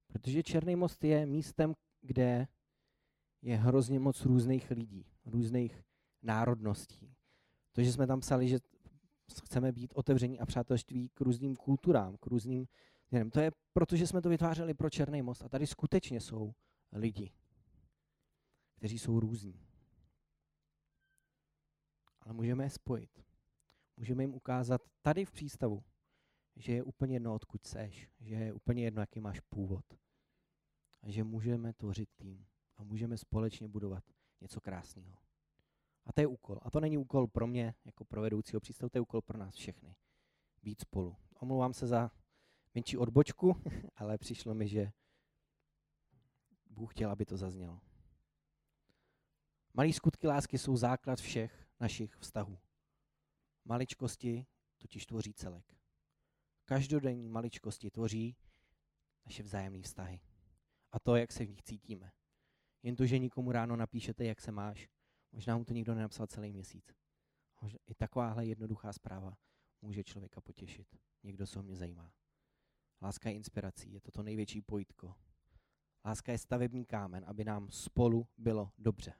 Protože 0.07 0.43
Černý 0.43 0.77
most 0.77 1.05
je 1.05 1.27
místem, 1.27 1.75
kde 2.01 2.49
je 3.43 3.57
hrozně 3.57 4.01
moc 4.01 4.25
různých 4.25 4.71
lidí, 4.71 5.07
různých 5.25 5.83
národností. 6.23 7.15
To, 7.73 7.83
že 7.83 7.93
jsme 7.93 8.07
tam 8.07 8.21
psali, 8.21 8.49
že 8.49 8.59
chceme 9.45 9.73
být 9.73 9.93
otevření 9.95 10.41
a 10.41 10.47
přátelství 10.47 11.09
k 11.15 11.21
různým 11.21 11.57
kulturám, 11.57 12.17
k 12.17 12.27
různým 12.27 12.67
nevím, 13.11 13.31
to 13.31 13.41
je 13.41 13.51
proto, 13.73 13.97
že 13.97 14.07
jsme 14.07 14.23
to 14.23 14.29
vytvářeli 14.29 14.75
pro 14.75 14.91
Černý 14.91 15.23
most. 15.23 15.43
A 15.43 15.49
tady 15.49 15.67
skutečně 15.67 16.21
jsou 16.21 16.53
lidi, 16.93 17.33
kteří 18.77 18.99
jsou 18.99 19.21
různí 19.21 19.72
ale 22.23 22.35
můžeme 22.35 22.65
je 22.65 22.71
spojit. 22.71 23.25
Můžeme 23.97 24.23
jim 24.23 24.35
ukázat 24.35 24.83
tady 25.03 25.25
v 25.25 25.33
přístavu, 25.33 25.85
že 26.57 26.73
je 26.73 26.83
úplně 26.83 27.17
jedno, 27.17 27.35
odkud 27.35 27.67
seš, 27.67 28.11
že 28.21 28.35
je 28.35 28.53
úplně 28.53 28.85
jedno, 28.85 29.03
jaký 29.03 29.21
máš 29.21 29.41
původ. 29.41 29.85
A 31.03 31.11
že 31.11 31.25
můžeme 31.25 31.73
tvořit 31.73 32.09
tým 32.17 32.47
a 32.77 32.83
můžeme 32.83 33.19
společně 33.19 33.69
budovat 33.69 34.05
něco 34.41 34.61
krásného. 34.61 35.17
A 36.05 36.13
to 36.13 36.21
je 36.21 36.27
úkol. 36.27 36.59
A 36.63 36.71
to 36.71 36.81
není 36.81 36.99
úkol 36.99 37.27
pro 37.27 37.47
mě, 37.47 37.75
jako 37.85 38.05
pro 38.05 38.23
vedoucího 38.23 38.61
přístavu, 38.61 38.91
to 38.91 38.99
je 38.99 39.03
úkol 39.03 39.23
pro 39.23 39.39
nás 39.39 39.55
všechny. 39.55 39.97
Být 40.63 40.81
spolu. 40.81 41.17
Omlouvám 41.35 41.75
se 41.75 41.87
za 41.87 42.11
menší 42.75 42.99
odbočku, 42.99 43.57
ale 43.97 44.19
přišlo 44.19 44.55
mi, 44.55 44.69
že 44.69 44.93
Bůh 46.67 46.95
chtěl, 46.95 47.11
aby 47.11 47.25
to 47.25 47.37
zaznělo. 47.37 47.81
Malý 49.75 49.93
skutky 49.93 50.27
lásky 50.27 50.59
jsou 50.59 50.77
základ 50.77 51.21
všech 51.21 51.62
našich 51.83 52.17
vztahů. 52.17 52.59
Maličkosti 53.65 54.47
totiž 54.79 55.07
tvoří 55.07 55.35
celek. 55.35 55.77
Každodenní 56.65 57.29
maličkosti 57.29 57.91
tvoří 57.91 58.37
naše 59.27 59.43
vzájemné 59.43 59.83
vztahy. 59.83 60.21
A 60.93 60.99
to, 60.99 61.17
jak 61.17 61.33
se 61.33 61.45
v 61.45 61.49
nich 61.49 61.63
cítíme. 61.63 62.13
Jen 62.83 62.97
to, 62.97 63.07
že 63.07 63.19
nikomu 63.19 63.53
ráno 63.53 63.77
napíšete, 63.77 64.25
jak 64.25 64.41
se 64.41 64.53
máš, 64.53 64.89
možná 65.33 65.57
mu 65.57 65.65
to 65.65 65.73
nikdo 65.73 65.95
nenapsal 65.95 66.27
celý 66.27 66.53
měsíc. 66.53 66.95
I 67.87 67.95
takováhle 67.95 68.47
jednoduchá 68.47 68.93
zpráva 68.93 69.39
může 69.81 70.05
člověka 70.05 70.41
potěšit. 70.41 70.97
Někdo 71.23 71.47
se 71.47 71.59
o 71.59 71.63
mě 71.63 71.77
zajímá. 71.77 72.13
Láska 73.03 73.29
je 73.29 73.35
inspirací, 73.35 73.93
je 73.93 74.01
to 74.01 74.11
to 74.11 74.23
největší 74.23 74.63
pojitko. 74.63 75.15
Láska 76.05 76.33
je 76.33 76.39
stavební 76.39 76.87
kámen, 76.87 77.25
aby 77.27 77.45
nám 77.45 77.71
spolu 77.71 78.29
bylo 78.37 78.73
dobře. 78.79 79.15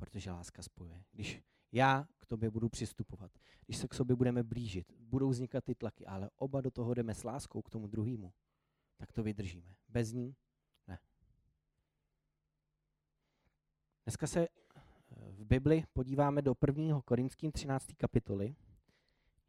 Protože 0.00 0.30
láska 0.30 0.62
spojuje. 0.62 1.04
Když 1.12 1.42
já 1.72 2.08
k 2.18 2.26
tobě 2.26 2.50
budu 2.50 2.68
přistupovat, 2.68 3.38
když 3.66 3.76
se 3.76 3.88
k 3.88 3.94
sobě 3.94 4.16
budeme 4.16 4.42
blížit, 4.42 4.92
budou 4.98 5.28
vznikat 5.28 5.64
ty 5.64 5.74
tlaky, 5.74 6.06
ale 6.06 6.30
oba 6.36 6.60
do 6.60 6.70
toho 6.70 6.94
jdeme 6.94 7.14
s 7.14 7.24
láskou 7.24 7.62
k 7.62 7.70
tomu 7.70 7.86
druhému, 7.86 8.32
tak 8.96 9.12
to 9.12 9.22
vydržíme. 9.22 9.76
Bez 9.88 10.12
ní 10.12 10.36
ne. 10.86 10.98
Dneska 14.04 14.26
se 14.26 14.48
v 15.10 15.44
Bibli 15.44 15.84
podíváme 15.92 16.42
do 16.42 16.54
1. 16.66 17.02
Korinským 17.02 17.52
13. 17.52 17.86
kapitoly. 17.96 18.54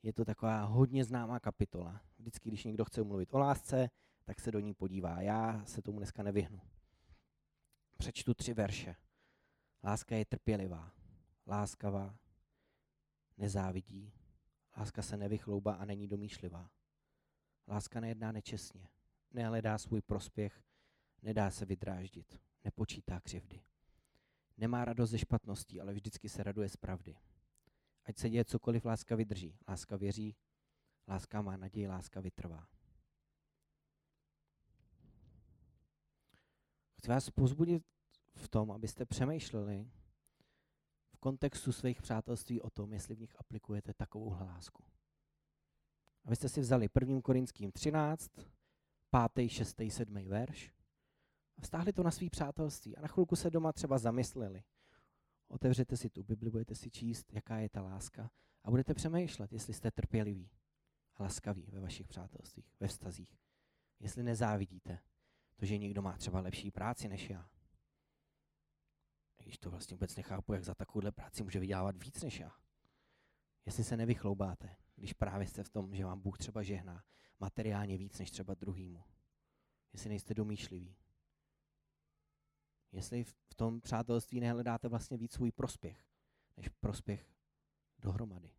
Je 0.03 0.13
to 0.13 0.25
taková 0.25 0.63
hodně 0.63 1.05
známá 1.05 1.39
kapitola. 1.39 2.01
Vždycky, 2.20 2.50
když 2.50 2.63
někdo 2.63 2.86
chce 2.86 3.03
mluvit 3.03 3.34
o 3.34 3.38
lásce, 3.38 3.89
tak 4.25 4.39
se 4.39 4.51
do 4.51 4.60
ní 4.60 4.74
podívá. 4.74 5.22
Já 5.22 5.65
se 5.65 5.81
tomu 5.81 5.98
dneska 5.98 6.24
nevyhnu. 6.24 6.62
Přečtu 7.98 8.34
tři 8.34 8.53
verše. 8.53 8.96
Láska 9.84 10.16
je 10.16 10.26
trpělivá, 10.26 10.94
láskavá, 11.48 12.18
nezávidí. 13.38 14.14
Láska 14.78 15.02
se 15.02 15.18
nevychloubá 15.18 15.74
a 15.74 15.86
není 15.86 16.08
domýšlivá. 16.08 16.72
Láska 17.68 18.00
nejedná 18.00 18.32
nečestně, 18.32 18.90
nehledá 19.32 19.78
svůj 19.78 20.02
prospěch, 20.02 20.64
nedá 21.22 21.52
se 21.52 21.66
vydráždit, 21.66 22.40
nepočítá 22.64 23.20
křivdy. 23.20 23.64
Nemá 24.58 24.86
radost 24.86 25.10
ze 25.10 25.18
špatností, 25.18 25.82
ale 25.82 25.94
vždycky 25.94 26.30
se 26.30 26.44
raduje 26.44 26.70
z 26.70 26.78
pravdy. 26.78 27.18
Ať 28.06 28.18
se 28.18 28.30
děje 28.30 28.46
cokoliv, 28.46 28.86
láska 28.86 29.16
vydrží. 29.16 29.58
Láska 29.68 29.98
věří, 29.98 30.36
láska 31.08 31.42
má 31.42 31.58
naději, 31.58 31.88
láska 31.88 32.20
vytrvá. 32.20 32.68
Chci 36.98 37.10
vás 37.10 37.30
pozbudit 37.30 37.91
v 38.34 38.48
tom, 38.48 38.72
abyste 38.72 39.06
přemýšleli 39.06 39.92
v 41.12 41.18
kontextu 41.18 41.72
svých 41.72 42.02
přátelství 42.02 42.62
o 42.62 42.70
tom, 42.70 42.94
jestli 42.94 43.16
v 43.16 43.20
nich 43.20 43.36
aplikujete 43.40 43.94
takovou 43.94 44.30
lásku. 44.46 44.84
Abyste 46.26 46.50
si 46.50 46.62
vzali 46.62 46.90
1. 47.02 47.22
Korinským 47.22 47.72
13, 47.72 48.32
5., 49.34 49.50
6., 49.50 49.82
7. 49.90 50.14
verš 50.14 50.74
a 51.58 51.62
vztáhli 51.62 51.94
to 51.94 52.04
na 52.04 52.12
svý 52.12 52.30
přátelství 52.30 52.98
a 52.98 53.02
na 53.02 53.08
chvilku 53.08 53.36
se 53.36 53.50
doma 53.50 53.74
třeba 53.74 53.98
zamysleli. 53.98 54.64
Otevřete 55.48 55.98
si 55.98 56.10
tu 56.10 56.24
Bibli, 56.24 56.50
budete 56.50 56.76
si 56.76 56.92
číst, 56.92 57.34
jaká 57.34 57.58
je 57.58 57.70
ta 57.70 57.82
láska 57.82 58.32
a 58.64 58.70
budete 58.70 58.94
přemýšlet, 58.94 59.54
jestli 59.54 59.74
jste 59.74 59.92
trpěliví 59.92 60.50
a 61.16 61.24
laskaví 61.24 61.70
ve 61.72 61.80
vašich 61.80 62.08
přátelstvích, 62.08 62.76
ve 62.80 62.88
vztazích. 62.88 63.40
Jestli 64.00 64.24
nezávidíte 64.24 65.00
to, 65.56 65.66
že 65.66 65.78
někdo 65.78 66.02
má 66.02 66.18
třeba 66.18 66.40
lepší 66.40 66.72
práci 66.72 67.08
než 67.08 67.30
já. 67.30 67.50
Když 69.44 69.58
to 69.58 69.72
vlastně 69.72 69.96
vůbec 69.96 70.16
nechápu, 70.16 70.54
jak 70.54 70.64
za 70.64 70.76
takovouhle 70.76 71.12
práci 71.12 71.44
může 71.44 71.60
vydělávat 71.60 72.04
víc 72.04 72.24
než 72.24 72.40
já. 72.40 72.52
Jestli 73.66 73.84
se 73.84 73.98
nevychloubáte, 73.98 74.76
když 74.96 75.14
právě 75.14 75.48
jste 75.48 75.64
v 75.64 75.70
tom, 75.70 75.96
že 75.96 76.06
vám 76.06 76.22
Bůh 76.22 76.38
třeba 76.38 76.64
žehná 76.64 77.04
materiálně 77.40 77.98
víc 77.98 78.20
než 78.20 78.32
třeba 78.32 78.54
druhýmu. 78.54 79.04
Jestli 79.94 80.10
nejste 80.10 80.34
domýšliví, 80.34 80.98
jestli 82.92 83.24
v 83.24 83.56
tom 83.56 83.82
přátelství 83.82 84.40
nehledáte 84.40 84.88
vlastně 84.88 85.18
víc 85.18 85.34
svůj 85.34 85.52
prospěch, 85.52 86.06
než 86.58 86.70
prospěch 86.70 87.34
dohromady. 88.00 88.52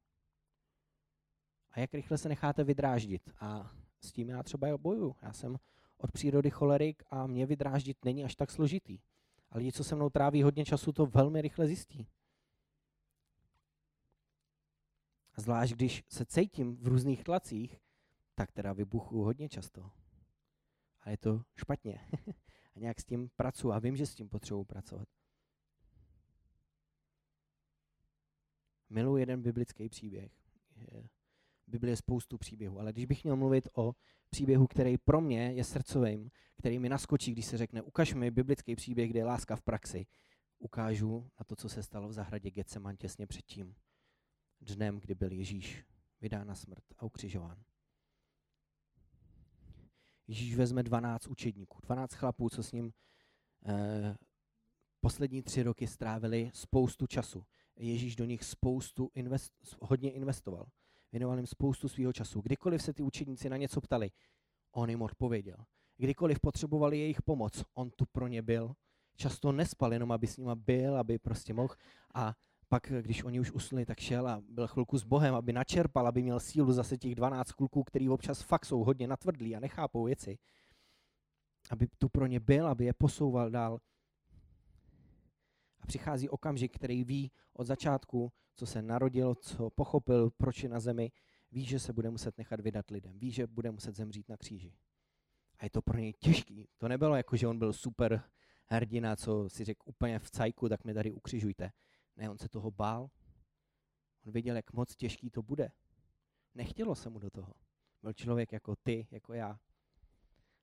A 1.70 1.80
jak 1.80 1.94
rychle 1.94 2.18
se 2.18 2.28
necháte 2.28 2.64
vydráždit. 2.64 3.30
A 3.40 3.70
s 4.00 4.12
tím 4.12 4.28
já 4.28 4.42
třeba 4.42 4.78
bojuju. 4.78 5.16
Já 5.22 5.32
jsem 5.32 5.56
od 5.96 6.12
přírody 6.12 6.50
cholerik 6.50 7.02
a 7.10 7.26
mě 7.26 7.46
vydráždit 7.46 8.04
není 8.04 8.24
až 8.24 8.34
tak 8.34 8.50
složitý. 8.50 8.98
Ale 9.52 9.58
lidi, 9.58 9.72
co 9.72 9.84
se 9.84 9.94
mnou 9.94 10.10
tráví 10.10 10.42
hodně 10.42 10.64
času, 10.64 10.92
to 10.92 11.06
velmi 11.06 11.42
rychle 11.42 11.66
zjistí. 11.66 12.08
A 15.34 15.40
zvlášť, 15.40 15.72
když 15.72 16.04
se 16.08 16.26
cítím 16.26 16.76
v 16.76 16.86
různých 16.86 17.24
tlacích, 17.24 17.80
tak 18.34 18.52
teda 18.52 18.72
vybuchu 18.72 19.22
hodně 19.22 19.48
často. 19.48 19.90
A 21.00 21.10
je 21.10 21.16
to 21.16 21.42
špatně. 21.56 22.00
a 22.76 22.78
nějak 22.78 23.00
s 23.00 23.04
tím 23.04 23.30
pracuji 23.36 23.72
a 23.72 23.78
vím, 23.78 23.96
že 23.96 24.06
s 24.06 24.14
tím 24.14 24.28
potřebuji 24.28 24.64
pracovat. 24.64 25.08
Miluji 28.90 29.22
jeden 29.22 29.42
biblický 29.42 29.88
příběh. 29.88 30.32
Bibli 31.72 31.90
je 31.90 31.96
spoustu 31.96 32.38
příběhů, 32.38 32.80
ale 32.80 32.92
když 32.92 33.06
bych 33.06 33.24
měl 33.24 33.36
mluvit 33.36 33.68
o 33.76 33.92
příběhu, 34.30 34.66
který 34.66 34.98
pro 34.98 35.20
mě 35.20 35.52
je 35.52 35.64
srdcovým, 35.64 36.30
který 36.56 36.78
mi 36.78 36.88
naskočí, 36.88 37.32
když 37.32 37.46
se 37.46 37.58
řekne, 37.58 37.82
ukaž 37.82 38.14
mi 38.14 38.30
biblický 38.30 38.76
příběh, 38.76 39.10
kde 39.10 39.20
je 39.20 39.24
láska 39.24 39.56
v 39.56 39.62
praxi, 39.62 40.06
ukážu 40.58 41.30
na 41.38 41.44
to, 41.44 41.56
co 41.56 41.68
se 41.68 41.82
stalo 41.82 42.08
v 42.08 42.12
zahradě 42.12 42.50
Getseman 42.50 42.96
těsně 42.96 43.26
předtím, 43.26 43.74
dnem, 44.60 45.00
kdy 45.00 45.14
byl 45.14 45.32
Ježíš 45.32 45.84
vydán 46.20 46.46
na 46.46 46.54
smrt 46.54 46.84
a 46.98 47.02
ukřižován. 47.02 47.62
Ježíš 50.26 50.56
vezme 50.56 50.82
12 50.82 51.26
učedníků, 51.26 51.78
12 51.82 52.14
chlapů, 52.14 52.50
co 52.50 52.62
s 52.62 52.72
ním 52.72 52.92
eh, 53.66 54.16
poslední 55.00 55.42
tři 55.42 55.62
roky 55.62 55.86
strávili 55.86 56.50
spoustu 56.54 57.06
času. 57.06 57.44
Ježíš 57.76 58.16
do 58.16 58.24
nich 58.24 58.44
spoustu 58.44 59.10
invest, 59.14 59.52
hodně 59.80 60.12
investoval. 60.12 60.66
Věnoval 61.12 61.36
jim 61.36 61.46
spoustu 61.46 61.88
svého 61.88 62.12
času. 62.12 62.40
Kdykoliv 62.40 62.82
se 62.82 62.92
ty 62.92 63.02
učedníci 63.02 63.48
na 63.48 63.56
něco 63.56 63.80
ptali, 63.80 64.10
on 64.72 64.90
jim 64.90 65.02
odpověděl. 65.02 65.56
Kdykoliv 65.96 66.40
potřebovali 66.40 66.98
jejich 66.98 67.22
pomoc, 67.22 67.64
on 67.74 67.90
tu 67.90 68.04
pro 68.12 68.26
ně 68.28 68.42
byl. 68.42 68.74
Často 69.16 69.52
nespal, 69.52 69.92
jenom 69.92 70.12
aby 70.12 70.26
s 70.26 70.36
nima 70.36 70.54
byl, 70.54 70.96
aby 70.96 71.18
prostě 71.18 71.54
mohl. 71.54 71.74
A 72.14 72.34
pak, 72.68 72.92
když 73.00 73.24
oni 73.24 73.40
už 73.40 73.52
usnuli, 73.52 73.86
tak 73.86 74.00
šel 74.00 74.28
a 74.28 74.42
byl 74.48 74.68
chvilku 74.68 74.98
s 74.98 75.04
Bohem, 75.04 75.34
aby 75.34 75.52
načerpal, 75.52 76.06
aby 76.06 76.22
měl 76.22 76.40
sílu 76.40 76.72
zase 76.72 76.98
těch 76.98 77.14
12 77.14 77.52
kluků, 77.52 77.84
který 77.84 78.08
občas 78.08 78.42
fakt 78.42 78.64
jsou 78.64 78.84
hodně 78.84 79.06
natvrdlí 79.08 79.56
a 79.56 79.60
nechápou 79.60 80.04
věci. 80.04 80.38
Aby 81.70 81.86
tu 81.98 82.08
pro 82.08 82.26
ně 82.26 82.40
byl, 82.40 82.66
aby 82.66 82.84
je 82.84 82.92
posouval 82.92 83.50
dál. 83.50 83.78
A 85.82 85.86
přichází 85.86 86.28
okamžik, 86.28 86.74
který 86.76 87.04
ví 87.04 87.32
od 87.52 87.64
začátku, 87.64 88.32
co 88.54 88.66
se 88.66 88.82
narodil, 88.82 89.34
co 89.34 89.70
pochopil, 89.70 90.30
proč 90.30 90.62
je 90.62 90.68
na 90.68 90.80
zemi, 90.80 91.12
ví, 91.52 91.64
že 91.64 91.78
se 91.78 91.92
bude 91.92 92.10
muset 92.10 92.38
nechat 92.38 92.60
vydat 92.60 92.90
lidem, 92.90 93.18
ví, 93.18 93.30
že 93.30 93.46
bude 93.46 93.70
muset 93.70 93.96
zemřít 93.96 94.28
na 94.28 94.36
kříži. 94.36 94.74
A 95.58 95.64
je 95.64 95.70
to 95.70 95.82
pro 95.82 95.98
něj 95.98 96.12
těžký. 96.12 96.68
To 96.78 96.88
nebylo 96.88 97.16
jako, 97.16 97.36
že 97.36 97.48
on 97.48 97.58
byl 97.58 97.72
super 97.72 98.22
hrdina, 98.66 99.16
co 99.16 99.48
si 99.48 99.64
řekl 99.64 99.82
úplně 99.84 100.18
v 100.18 100.30
cajku, 100.30 100.68
tak 100.68 100.84
mě 100.84 100.94
tady 100.94 101.12
ukřižujte. 101.12 101.72
Ne, 102.16 102.30
on 102.30 102.38
se 102.38 102.48
toho 102.48 102.70
bál. 102.70 103.10
On 104.26 104.32
věděl, 104.32 104.56
jak 104.56 104.72
moc 104.72 104.96
těžký 104.96 105.30
to 105.30 105.42
bude. 105.42 105.72
Nechtělo 106.54 106.94
se 106.94 107.10
mu 107.10 107.18
do 107.18 107.30
toho. 107.30 107.54
Byl 108.02 108.12
člověk 108.12 108.52
jako 108.52 108.76
ty, 108.76 109.06
jako 109.10 109.34
já. 109.34 109.60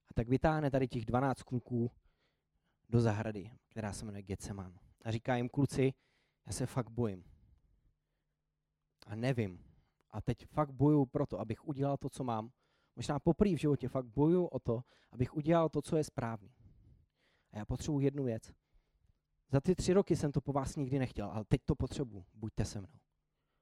A 0.08 0.14
tak 0.14 0.28
vytáhne 0.28 0.72
tady 0.72 0.88
těch 0.88 1.06
12 1.06 1.44
kluků 1.44 1.92
do 2.90 3.02
zahrady, 3.02 3.52
která 3.70 3.94
se 3.94 4.06
jmenuje 4.06 4.24
Getseman. 4.24 4.80
A 5.01 5.12
říká 5.12 5.36
jim, 5.36 5.50
kluci, 5.50 5.94
já 6.46 6.53
se 6.53 6.65
fakt 6.65 6.89
bojím. 6.89 7.24
A 9.08 9.15
nevím. 9.15 9.65
A 10.12 10.22
teď 10.22 10.46
fakt 10.46 10.72
bojuju 10.72 11.06
proto, 11.06 11.39
abych 11.39 11.68
udělal 11.68 11.98
to, 11.98 12.10
co 12.10 12.24
mám. 12.24 12.51
Možná 12.96 13.20
poprvé 13.20 13.56
v 13.56 13.60
životě 13.60 13.88
fakt 13.88 14.06
bojuju 14.06 14.46
o 14.46 14.60
to, 14.60 14.84
abych 15.12 15.36
udělal 15.36 15.70
to, 15.70 15.82
co 15.82 15.98
je 15.98 16.03
správný. 16.03 16.53
A 17.51 17.58
já 17.58 17.65
potřebuji 17.65 18.00
jednu 18.00 18.24
věc. 18.24 18.53
Za 19.51 19.62
ty 19.62 19.75
tři 19.75 19.94
roky 19.94 20.15
jsem 20.15 20.32
to 20.32 20.41
po 20.41 20.53
vás 20.53 20.75
nikdy 20.75 21.00
nechtěl, 21.00 21.32
ale 21.32 21.46
teď 21.46 21.62
to 21.65 21.75
potřebuji. 21.75 22.25
Buďte 22.34 22.65
se 22.65 22.79
mnou. 22.79 23.00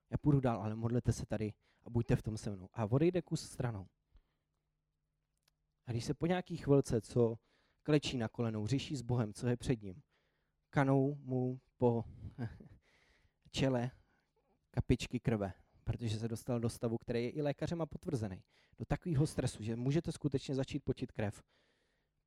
Já 0.10 0.18
půjdu 0.18 0.40
dál, 0.40 0.62
ale 0.62 0.76
modlete 0.76 1.14
se 1.14 1.26
tady 1.26 1.54
a 1.86 1.90
buďte 1.90 2.16
v 2.16 2.22
tom 2.22 2.38
se 2.38 2.56
mnou. 2.56 2.70
A 2.74 2.86
odejde 2.86 3.22
kus 3.22 3.42
stranou. 3.42 3.88
A 5.86 5.92
když 5.92 6.06
se 6.06 6.14
po 6.14 6.26
nějaký 6.26 6.58
chvilce, 6.58 7.02
co 7.02 7.38
klečí 7.84 8.18
na 8.18 8.28
kolenou, 8.28 8.68
řeší 8.68 8.96
s 8.96 9.02
Bohem, 9.02 9.34
co 9.34 9.48
je 9.48 9.58
před 9.58 9.82
ním, 9.82 10.02
kanou 10.70 11.16
mu 11.16 11.60
po 11.78 12.06
čele 13.52 13.92
kapičky 14.72 15.20
krve, 15.20 15.54
protože 15.84 16.20
se 16.20 16.28
dostal 16.28 16.60
do 16.60 16.70
stavu, 16.70 16.98
který 16.98 17.24
je 17.24 17.30
i 17.30 17.42
lékařema 17.42 17.86
potvrzený. 17.86 18.44
Do 18.80 18.86
takového 18.86 19.28
stresu, 19.28 19.64
že 19.64 19.76
můžete 19.76 20.12
skutečně 20.12 20.56
začít 20.56 20.84
počít 20.84 21.12
krev 21.12 21.44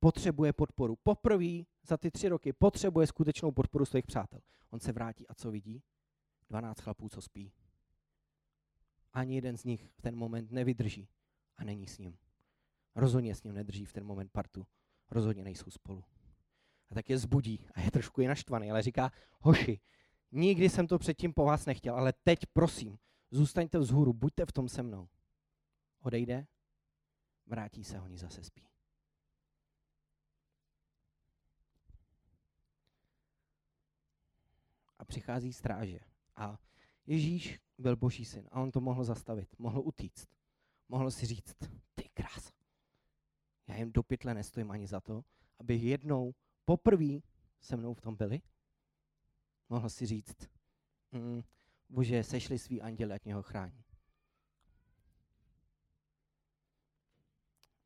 potřebuje 0.01 0.53
podporu. 0.53 0.95
Poprvé 0.95 1.63
za 1.83 1.97
ty 1.97 2.11
tři 2.11 2.29
roky 2.29 2.53
potřebuje 2.53 3.07
skutečnou 3.07 3.51
podporu 3.51 3.85
svých 3.85 4.05
přátel. 4.05 4.39
On 4.69 4.79
se 4.79 4.91
vrátí 4.91 5.27
a 5.27 5.33
co 5.33 5.51
vidí? 5.51 5.83
12 6.49 6.79
chlapů, 6.79 7.09
co 7.09 7.21
spí. 7.21 7.51
Ani 9.13 9.35
jeden 9.35 9.57
z 9.57 9.63
nich 9.63 9.89
v 9.95 10.01
ten 10.01 10.15
moment 10.15 10.51
nevydrží 10.51 11.07
a 11.57 11.63
není 11.63 11.87
s 11.87 11.97
ním. 11.97 12.17
Rozhodně 12.95 13.35
s 13.35 13.43
ním 13.43 13.53
nedrží 13.53 13.85
v 13.85 13.93
ten 13.93 14.05
moment 14.05 14.31
partu. 14.31 14.67
Rozhodně 15.11 15.43
nejsou 15.43 15.71
spolu. 15.71 16.03
A 16.91 16.95
tak 16.95 17.09
je 17.09 17.17
zbudí 17.17 17.59
a 17.73 17.81
je 17.81 17.91
trošku 17.91 18.21
i 18.21 18.27
naštvaný, 18.27 18.71
ale 18.71 18.81
říká, 18.81 19.11
hoši, 19.39 19.79
nikdy 20.31 20.69
jsem 20.69 20.87
to 20.87 20.99
předtím 20.99 21.33
po 21.33 21.45
vás 21.45 21.65
nechtěl, 21.65 21.95
ale 21.95 22.13
teď 22.23 22.39
prosím, 22.53 22.97
zůstaňte 23.31 23.79
vzhůru, 23.79 24.13
buďte 24.13 24.45
v 24.45 24.51
tom 24.51 24.69
se 24.69 24.83
mnou. 24.83 25.09
Odejde, 25.99 26.47
vrátí 27.45 27.83
se, 27.83 28.01
oni 28.01 28.17
zase 28.17 28.43
spí. 28.43 28.67
A 34.99 35.05
přichází 35.05 35.53
stráže. 35.53 35.99
A 36.35 36.59
Ježíš 37.05 37.59
byl 37.77 37.95
boží 37.95 38.25
syn 38.25 38.47
a 38.51 38.61
on 38.61 38.71
to 38.71 38.81
mohl 38.81 39.03
zastavit, 39.03 39.59
mohl 39.59 39.81
utíct. 39.85 40.29
Mohl 40.89 41.11
si 41.11 41.25
říct, 41.25 41.55
ty 41.95 42.09
krás, 42.13 42.51
já 43.67 43.75
jim 43.75 43.91
do 43.91 44.03
pytle 44.03 44.33
nestojím 44.33 44.71
ani 44.71 44.87
za 44.87 45.01
to, 45.01 45.23
aby 45.59 45.75
jednou 45.75 46.33
poprvé 46.65 47.19
se 47.59 47.77
mnou 47.77 47.93
v 47.93 48.01
tom 48.01 48.15
byli. 48.15 48.41
Mohl 49.69 49.89
si 49.89 50.05
říct, 50.05 50.49
mm, 51.11 51.43
bože, 51.89 52.23
sešli 52.23 52.59
svý 52.59 52.81
anděle, 52.81 53.15
ať 53.15 53.25
mě 53.25 53.35
ho 53.35 53.43
chrání. 53.43 53.83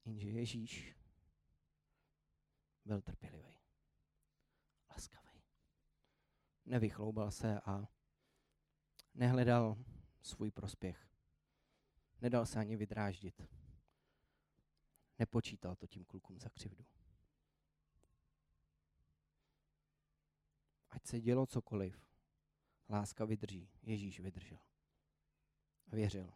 Jenže 0.05 0.29
Ježíš 0.29 0.96
byl 2.86 3.01
trpělivý, 3.01 3.58
laskavý. 4.89 5.44
Nevychloubal 6.65 7.32
se 7.32 7.62
a 7.62 7.88
nehledal 9.13 9.77
svůj 10.22 10.51
prospěch. 10.51 11.10
Nedal 12.22 12.46
se 12.46 12.60
ani 12.60 12.75
vydráždit. 12.75 13.41
Nepočítal 15.20 15.75
to 15.75 15.88
tím 15.88 16.05
klukům 16.05 16.39
za 16.39 16.50
křivdu. 16.50 16.86
Ať 21.05 21.09
se 21.09 21.21
dělo 21.21 21.45
cokoliv, 21.45 22.07
láska 22.89 23.25
vydrží. 23.25 23.69
Ježíš 23.83 24.19
vydržel. 24.19 24.57
A 25.91 25.95
věřil. 25.95 26.33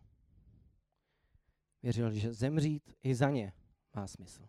Věřil, 1.83 2.13
že 2.13 2.33
zemřít 2.33 2.93
i 3.03 3.15
za 3.15 3.29
ně 3.29 3.53
má 3.93 4.07
smysl. 4.07 4.43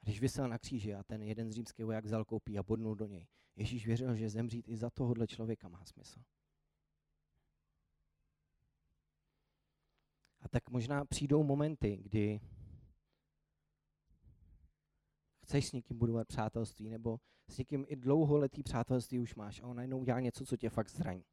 A 0.00 0.04
když 0.04 0.20
vysel 0.20 0.48
na 0.48 0.58
kříži 0.58 0.94
a 0.94 1.02
ten 1.02 1.22
jeden 1.22 1.50
z 1.50 1.54
římských 1.54 1.84
voják 1.84 2.04
vzal 2.04 2.24
koupí 2.24 2.58
a 2.58 2.62
bodnul 2.62 2.94
do 2.94 3.06
něj, 3.06 3.26
Ježíš 3.56 3.86
věřil, 3.86 4.16
že 4.16 4.30
zemřít 4.30 4.68
i 4.68 4.76
za 4.76 4.90
tohohle 4.90 5.26
člověka 5.26 5.68
má 5.68 5.84
smysl. 5.84 6.20
A 10.40 10.48
tak 10.48 10.70
možná 10.70 11.04
přijdou 11.04 11.42
momenty, 11.42 11.96
kdy 11.96 12.40
chceš 15.46 15.68
s 15.68 15.72
někým 15.72 15.98
budovat 15.98 16.28
přátelství, 16.28 16.88
nebo 16.90 17.20
s 17.48 17.58
někým 17.58 17.84
i 17.88 17.96
dlouholetý 17.96 18.62
přátelství 18.62 19.18
už 19.18 19.34
máš 19.34 19.62
a 19.62 19.66
on 19.66 19.76
najednou 19.76 19.98
udělá 19.98 20.20
něco, 20.20 20.46
co 20.46 20.56
tě 20.56 20.70
fakt 20.70 20.90
zraní, 20.90 21.24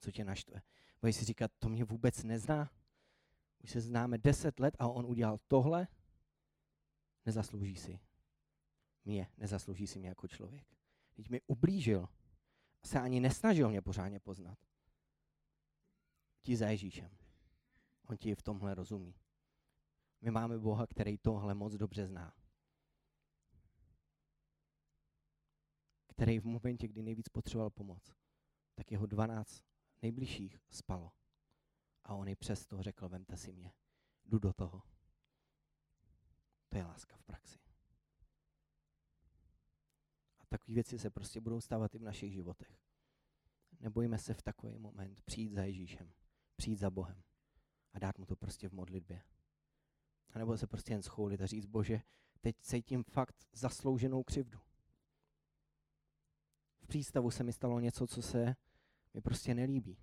co 0.00 0.10
tě 0.10 0.24
naštve. 0.24 0.62
Budeš 1.00 1.16
si 1.16 1.24
říkat, 1.24 1.50
to 1.58 1.68
mě 1.68 1.84
vůbec 1.84 2.24
nezná, 2.24 2.70
už 3.64 3.70
se 3.70 3.80
známe 3.80 4.18
deset 4.18 4.60
let 4.60 4.76
a 4.78 4.88
on 4.88 5.06
udělal 5.06 5.38
tohle, 5.48 5.88
nezaslouží 7.26 7.76
si 7.76 8.00
mě, 9.04 9.28
nezaslouží 9.38 9.86
si 9.86 9.98
mě 9.98 10.08
jako 10.08 10.28
člověk. 10.28 10.66
Teď 11.14 11.30
mi 11.30 11.40
ublížil, 11.46 12.08
se 12.84 13.00
ani 13.00 13.20
nesnažil 13.20 13.68
mě 13.68 13.82
pořádně 13.82 14.20
poznat. 14.20 14.58
Ti 16.42 16.56
za 16.56 16.68
Ježíšem. 16.68 17.10
On 18.08 18.16
ti 18.16 18.34
v 18.34 18.42
tomhle 18.42 18.74
rozumí. 18.74 19.14
My 20.20 20.30
máme 20.30 20.58
Boha, 20.58 20.86
který 20.86 21.18
tohle 21.18 21.54
moc 21.54 21.74
dobře 21.74 22.06
zná. 22.06 22.41
Který 26.22 26.38
v 26.38 26.44
momentě, 26.44 26.88
kdy 26.88 27.02
nejvíc 27.02 27.28
potřeboval 27.28 27.70
pomoc, 27.70 28.14
tak 28.74 28.92
jeho 28.92 29.06
12 29.06 29.64
nejbližších 30.02 30.58
spalo. 30.70 31.12
A 32.04 32.14
on 32.14 32.28
i 32.28 32.36
přesto 32.36 32.82
řekl, 32.82 33.08
vemte 33.08 33.36
si 33.36 33.52
mě, 33.52 33.72
jdu 34.24 34.38
do 34.38 34.52
toho. 34.52 34.82
To 36.68 36.76
je 36.76 36.84
láska 36.84 37.16
v 37.16 37.22
praxi. 37.22 37.58
A 40.38 40.46
takové 40.46 40.74
věci 40.74 40.98
se 40.98 41.10
prostě 41.10 41.40
budou 41.40 41.60
stávat 41.60 41.94
i 41.94 41.98
v 41.98 42.02
našich 42.02 42.32
životech. 42.32 42.80
Nebojíme 43.80 44.18
se 44.18 44.34
v 44.34 44.42
takový 44.42 44.78
moment 44.78 45.22
přijít 45.22 45.52
za 45.52 45.64
Ježíšem, 45.64 46.12
přijít 46.56 46.78
za 46.78 46.90
Bohem 46.90 47.22
a 47.92 47.98
dát 47.98 48.18
mu 48.18 48.26
to 48.26 48.36
prostě 48.36 48.68
v 48.68 48.72
modlitbě. 48.72 49.22
A 50.30 50.38
nebo 50.38 50.58
se 50.58 50.66
prostě 50.66 50.92
jen 50.92 51.02
schoulit 51.02 51.40
a 51.40 51.46
říct, 51.46 51.66
bože, 51.66 52.02
teď 52.40 52.56
cítím 52.60 53.04
fakt 53.04 53.46
zaslouženou 53.52 54.22
křivdu. 54.22 54.71
Přístavu 56.92 57.30
se 57.30 57.44
mi 57.44 57.52
stalo 57.52 57.80
něco, 57.80 58.06
co 58.06 58.22
se 58.22 58.56
mi 59.14 59.20
prostě 59.20 59.54
nelíbí. 59.54 59.96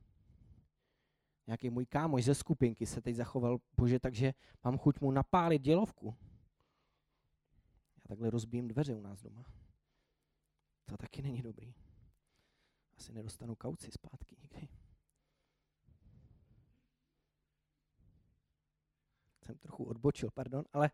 Nějaký 1.47 1.69
můj 1.69 1.85
kámoš 1.85 2.25
ze 2.25 2.35
skupinky 2.35 2.85
se 2.85 3.01
teď 3.01 3.15
zachoval, 3.15 3.57
bože, 3.77 3.99
takže 3.99 4.33
mám 4.63 4.77
chuť 4.77 5.01
mu 5.01 5.11
napálit 5.11 5.61
dělovku. 5.61 6.15
Já 7.95 8.01
takhle 8.07 8.29
rozbijím 8.29 8.67
dveře 8.67 8.95
u 8.95 9.01
nás 9.01 9.21
doma. 9.21 9.45
To 10.85 10.97
taky 10.97 11.21
není 11.21 11.41
dobrý. 11.41 11.73
Asi 12.97 13.13
nedostanu 13.13 13.55
kauci 13.55 13.91
zpátky 13.91 14.35
nikdy. 14.41 14.67
jsem 19.45 19.57
trochu 19.57 19.83
odbočil, 19.83 20.29
pardon, 20.31 20.65
ale 20.73 20.91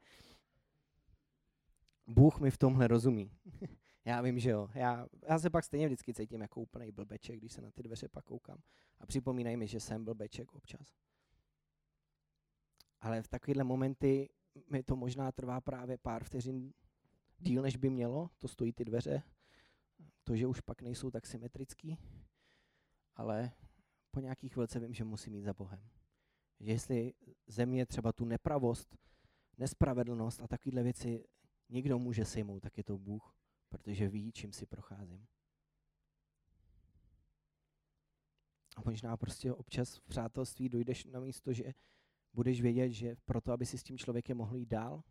Bůh 2.08 2.40
mi 2.40 2.52
v 2.52 2.58
tomhle 2.58 2.88
rozumí. 2.88 3.32
já 4.06 4.22
vím, 4.22 4.40
že 4.40 4.50
jo. 4.50 4.70
Já, 4.74 5.08
já 5.30 5.40
se 5.40 5.50
pak 5.50 5.64
stejně 5.64 5.88
vždycky 5.88 6.14
cítím 6.14 6.42
jako 6.42 6.62
úplný 6.62 6.92
blbeček, 6.92 7.40
když 7.40 7.54
se 7.54 7.62
na 7.62 7.72
ty 7.72 7.84
dveře 7.84 8.08
pak 8.08 8.26
koukám. 8.26 8.58
A 9.00 9.06
připomínají 9.06 9.58
mi, 9.58 9.68
že 9.68 9.80
jsem 9.80 10.06
blbeček 10.06 10.54
občas. 10.54 10.98
Ale 13.02 13.22
v 13.22 13.28
takovéhle 13.28 13.64
momenty 13.64 14.30
mi 14.72 14.84
to 14.84 14.96
možná 14.96 15.32
trvá 15.32 15.62
právě 15.62 15.98
pár 15.98 16.24
vteřin 16.24 16.74
díl, 17.38 17.62
než 17.62 17.78
by 17.78 17.90
mělo. 17.90 18.30
To 18.38 18.48
stojí 18.48 18.74
ty 18.74 18.86
dveře. 18.86 19.24
To, 20.24 20.36
že 20.36 20.48
už 20.48 20.62
pak 20.62 20.82
nejsou 20.82 21.12
tak 21.12 21.26
symetrický. 21.26 21.98
Ale 23.16 23.52
po 24.12 24.20
nějakých 24.20 24.54
chvilce 24.54 24.80
vím, 24.80 24.94
že 24.94 25.04
musím 25.04 25.36
jít 25.36 25.44
za 25.44 25.54
Bohem. 25.54 25.90
Že 26.60 26.72
jestli 26.72 27.14
země 27.48 27.86
třeba 27.86 28.14
tu 28.14 28.26
nepravost, 28.26 28.96
nespravedlnost 29.58 30.42
a 30.42 30.48
takovéhle 30.48 30.84
věci 30.84 31.26
někdo 31.70 32.00
může 32.00 32.26
sejmout, 32.26 32.60
tak 32.60 32.78
je 32.78 32.84
to 32.84 32.98
Bůh, 32.98 33.36
protože 33.70 34.08
ví, 34.08 34.32
čím 34.32 34.54
si 34.54 34.66
procházím. 34.66 35.28
A 38.76 38.82
možná 38.86 39.18
prostě 39.18 39.54
občas 39.54 39.96
v 39.96 40.02
přátelství 40.02 40.70
dojdeš 40.70 41.06
na 41.06 41.20
místo, 41.20 41.54
že 41.54 41.74
budeš 42.34 42.62
vědět, 42.62 42.90
že 42.90 43.16
proto, 43.26 43.52
aby 43.52 43.66
si 43.66 43.78
s 43.78 43.84
tím 43.84 43.98
člověkem 43.98 44.38
mohl 44.38 44.56
jít 44.56 44.70
dál, 44.70 45.04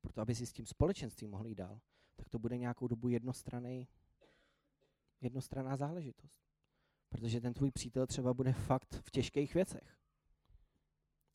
proto, 0.00 0.20
aby 0.20 0.34
si 0.34 0.46
s 0.46 0.52
tím 0.52 0.66
společenstvím 0.66 1.30
mohl 1.30 1.46
jít 1.46 1.54
dál, 1.54 1.80
tak 2.16 2.28
to 2.28 2.38
bude 2.38 2.58
nějakou 2.58 2.88
dobu 2.88 3.08
jednostranný, 3.08 3.88
jednostranná 5.20 5.76
záležitost. 5.76 6.40
Protože 7.08 7.40
ten 7.40 7.54
tvůj 7.54 7.70
přítel 7.70 8.06
třeba 8.06 8.34
bude 8.34 8.52
fakt 8.52 8.94
v 8.94 9.10
těžkých 9.10 9.54
věcech 9.54 9.99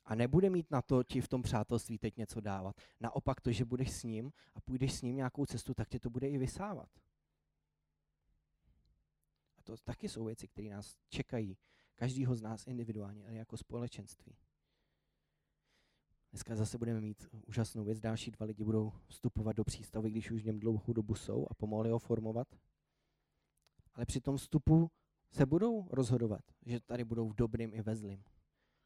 a 0.05 0.15
nebude 0.15 0.49
mít 0.49 0.71
na 0.71 0.81
to 0.81 1.03
ti 1.03 1.21
v 1.21 1.27
tom 1.27 1.41
přátelství 1.41 1.97
teď 1.97 2.17
něco 2.17 2.41
dávat. 2.41 2.81
Naopak 2.99 3.41
to, 3.41 3.51
že 3.51 3.65
budeš 3.65 3.91
s 3.91 4.03
ním 4.03 4.33
a 4.55 4.61
půjdeš 4.61 4.93
s 4.93 5.01
ním 5.01 5.15
nějakou 5.15 5.45
cestu, 5.45 5.73
tak 5.73 5.89
tě 5.89 5.99
to 5.99 6.09
bude 6.09 6.29
i 6.29 6.37
vysávat. 6.37 6.89
A 9.57 9.61
to 9.63 9.77
taky 9.77 10.09
jsou 10.09 10.25
věci, 10.25 10.47
které 10.47 10.69
nás 10.69 10.97
čekají, 11.09 11.57
každýho 11.95 12.35
z 12.35 12.41
nás 12.41 12.67
individuálně, 12.67 13.27
ale 13.27 13.35
jako 13.35 13.57
společenství. 13.57 14.35
Dneska 16.31 16.55
zase 16.55 16.77
budeme 16.77 17.01
mít 17.01 17.27
úžasnou 17.47 17.83
věc, 17.83 17.99
další 17.99 18.31
dva 18.31 18.45
lidi 18.45 18.63
budou 18.63 18.93
vstupovat 19.07 19.55
do 19.55 19.63
přístavy, 19.63 20.11
když 20.11 20.31
už 20.31 20.41
v 20.41 20.45
něm 20.45 20.59
dlouhou 20.59 20.93
dobu 20.93 21.15
jsou 21.15 21.47
a 21.49 21.53
pomohli 21.53 21.89
ho 21.89 21.99
formovat. 21.99 22.47
Ale 23.93 24.05
při 24.05 24.21
tom 24.21 24.37
vstupu 24.37 24.91
se 25.31 25.45
budou 25.45 25.87
rozhodovat, 25.91 26.41
že 26.65 26.79
tady 26.79 27.03
budou 27.03 27.29
v 27.29 27.35
dobrým 27.35 27.73
i 27.73 27.81
ve 27.81 27.95
zlým. 27.95 28.23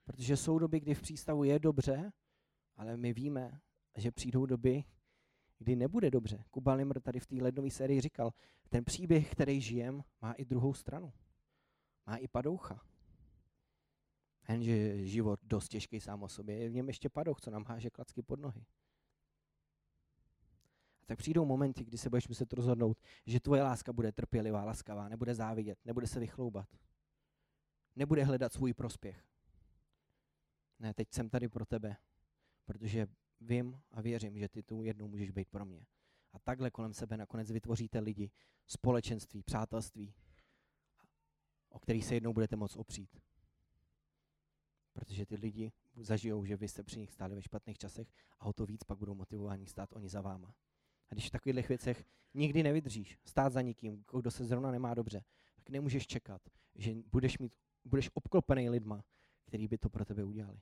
Protože 0.09 0.37
jsou 0.37 0.59
doby, 0.59 0.79
kdy 0.79 0.93
v 0.95 1.01
přístavu 1.01 1.43
je 1.43 1.59
dobře, 1.59 2.11
ale 2.75 2.97
my 2.97 3.13
víme, 3.13 3.61
že 3.97 4.11
přijdou 4.11 4.45
doby, 4.45 4.83
kdy 5.57 5.75
nebude 5.75 6.11
dobře. 6.11 6.43
Kuba 6.51 6.73
Limr 6.73 7.01
tady 7.01 7.19
v 7.19 7.27
té 7.27 7.35
lednové 7.35 7.69
sérii 7.69 8.01
říkal, 8.01 8.33
ten 8.69 8.85
příběh, 8.85 9.31
který 9.31 9.61
žijem, 9.61 10.03
má 10.21 10.33
i 10.33 10.45
druhou 10.45 10.73
stranu. 10.73 11.13
Má 12.05 12.17
i 12.17 12.27
padoucha. 12.27 12.85
Jenže 14.47 15.05
život 15.05 15.39
dost 15.43 15.69
těžký 15.69 15.99
sám 15.99 16.23
o 16.23 16.27
sobě, 16.27 16.57
je 16.57 16.69
v 16.69 16.73
něm 16.73 16.87
ještě 16.87 17.09
padouch, 17.09 17.41
co 17.41 17.51
nám 17.51 17.65
háže 17.65 17.89
klacky 17.89 18.21
pod 18.21 18.39
nohy. 18.39 18.65
A 21.01 21.05
tak 21.05 21.17
přijdou 21.17 21.45
momenty, 21.45 21.83
kdy 21.83 21.97
se 21.97 22.09
budeš 22.09 22.27
muset 22.27 22.53
rozhodnout, 22.53 22.97
že 23.25 23.39
tvoje 23.39 23.63
láska 23.63 23.93
bude 23.93 24.11
trpělivá, 24.11 24.63
laskavá, 24.63 25.09
nebude 25.09 25.35
závidět, 25.35 25.79
nebude 25.85 26.07
se 26.07 26.19
vychloubat, 26.19 26.69
nebude 27.95 28.23
hledat 28.23 28.53
svůj 28.53 28.73
prospěch. 28.73 29.29
Ne, 30.79 30.93
teď 30.93 31.13
jsem 31.13 31.29
tady 31.29 31.49
pro 31.49 31.65
tebe, 31.65 31.97
protože 32.65 33.07
vím 33.41 33.81
a 33.91 34.01
věřím, 34.01 34.37
že 34.37 34.49
ty 34.49 34.63
tu 34.63 34.83
jednou 34.83 35.07
můžeš 35.07 35.31
být 35.31 35.49
pro 35.49 35.65
mě. 35.65 35.85
A 36.33 36.39
takhle 36.39 36.71
kolem 36.71 36.93
sebe 36.93 37.17
nakonec 37.17 37.51
vytvoříte 37.51 37.99
lidi, 37.99 38.31
společenství, 38.67 39.43
přátelství, 39.43 40.13
o 41.69 41.79
který 41.79 42.01
se 42.01 42.13
jednou 42.13 42.33
budete 42.33 42.55
moct 42.55 42.75
opřít. 42.75 43.21
Protože 44.93 45.25
ty 45.25 45.35
lidi 45.35 45.71
zažijou, 45.95 46.45
že 46.45 46.57
vy 46.57 46.67
jste 46.67 46.83
při 46.83 46.99
nich 46.99 47.11
stáli 47.11 47.35
ve 47.35 47.41
špatných 47.41 47.77
časech 47.77 48.13
a 48.39 48.45
o 48.45 48.53
to 48.53 48.65
víc 48.65 48.83
pak 48.83 48.97
budou 48.97 49.15
motivováni 49.15 49.67
stát 49.67 49.93
oni 49.93 50.09
za 50.09 50.21
váma. 50.21 50.55
A 51.09 51.13
když 51.13 51.27
v 51.27 51.31
takových 51.31 51.69
věcech 51.69 52.05
nikdy 52.33 52.63
nevydržíš, 52.63 53.19
stát 53.25 53.53
za 53.53 53.61
nikým, 53.61 54.03
kdo 54.17 54.31
se 54.31 54.45
zrovna 54.45 54.71
nemá 54.71 54.93
dobře, 54.93 55.23
tak 55.55 55.69
nemůžeš 55.69 56.07
čekat, 56.07 56.41
že 56.75 56.95
budeš, 57.11 57.37
mít, 57.37 57.55
budeš 57.85 58.09
obklopený 58.13 58.69
lidma, 58.69 59.03
který 59.49 59.67
by 59.67 59.77
to 59.77 59.89
pro 59.89 60.05
tebe 60.05 60.23
udělali. 60.23 60.61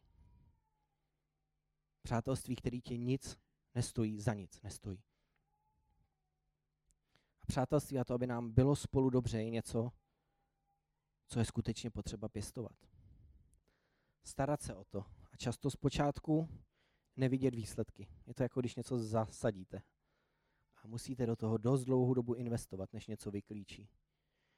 Přátelství, 2.01 2.55
který 2.55 2.81
tě 2.81 2.97
nic 2.97 3.37
nestojí, 3.75 4.19
za 4.19 4.33
nic 4.33 4.61
nestojí. 4.61 5.03
A 7.41 7.45
přátelství 7.45 7.99
a 7.99 8.03
to, 8.03 8.13
aby 8.13 8.27
nám 8.27 8.51
bylo 8.51 8.75
spolu 8.75 9.09
dobře, 9.09 9.37
je 9.37 9.49
něco, 9.49 9.91
co 11.27 11.39
je 11.39 11.45
skutečně 11.45 11.89
potřeba 11.89 12.29
pěstovat. 12.29 12.77
Starat 14.23 14.61
se 14.61 14.75
o 14.75 14.83
to. 14.83 14.99
A 15.31 15.37
často 15.37 15.71
zpočátku 15.71 16.49
nevidět 17.15 17.55
výsledky. 17.55 18.07
Je 18.25 18.33
to 18.33 18.43
jako 18.43 18.59
když 18.59 18.75
něco 18.75 18.99
zasadíte. 18.99 19.81
A 20.83 20.87
musíte 20.87 21.25
do 21.25 21.35
toho 21.35 21.57
dost 21.57 21.83
dlouhou 21.83 22.13
dobu 22.13 22.33
investovat, 22.33 22.93
než 22.93 23.07
něco 23.07 23.31
vyklíčí. 23.31 23.89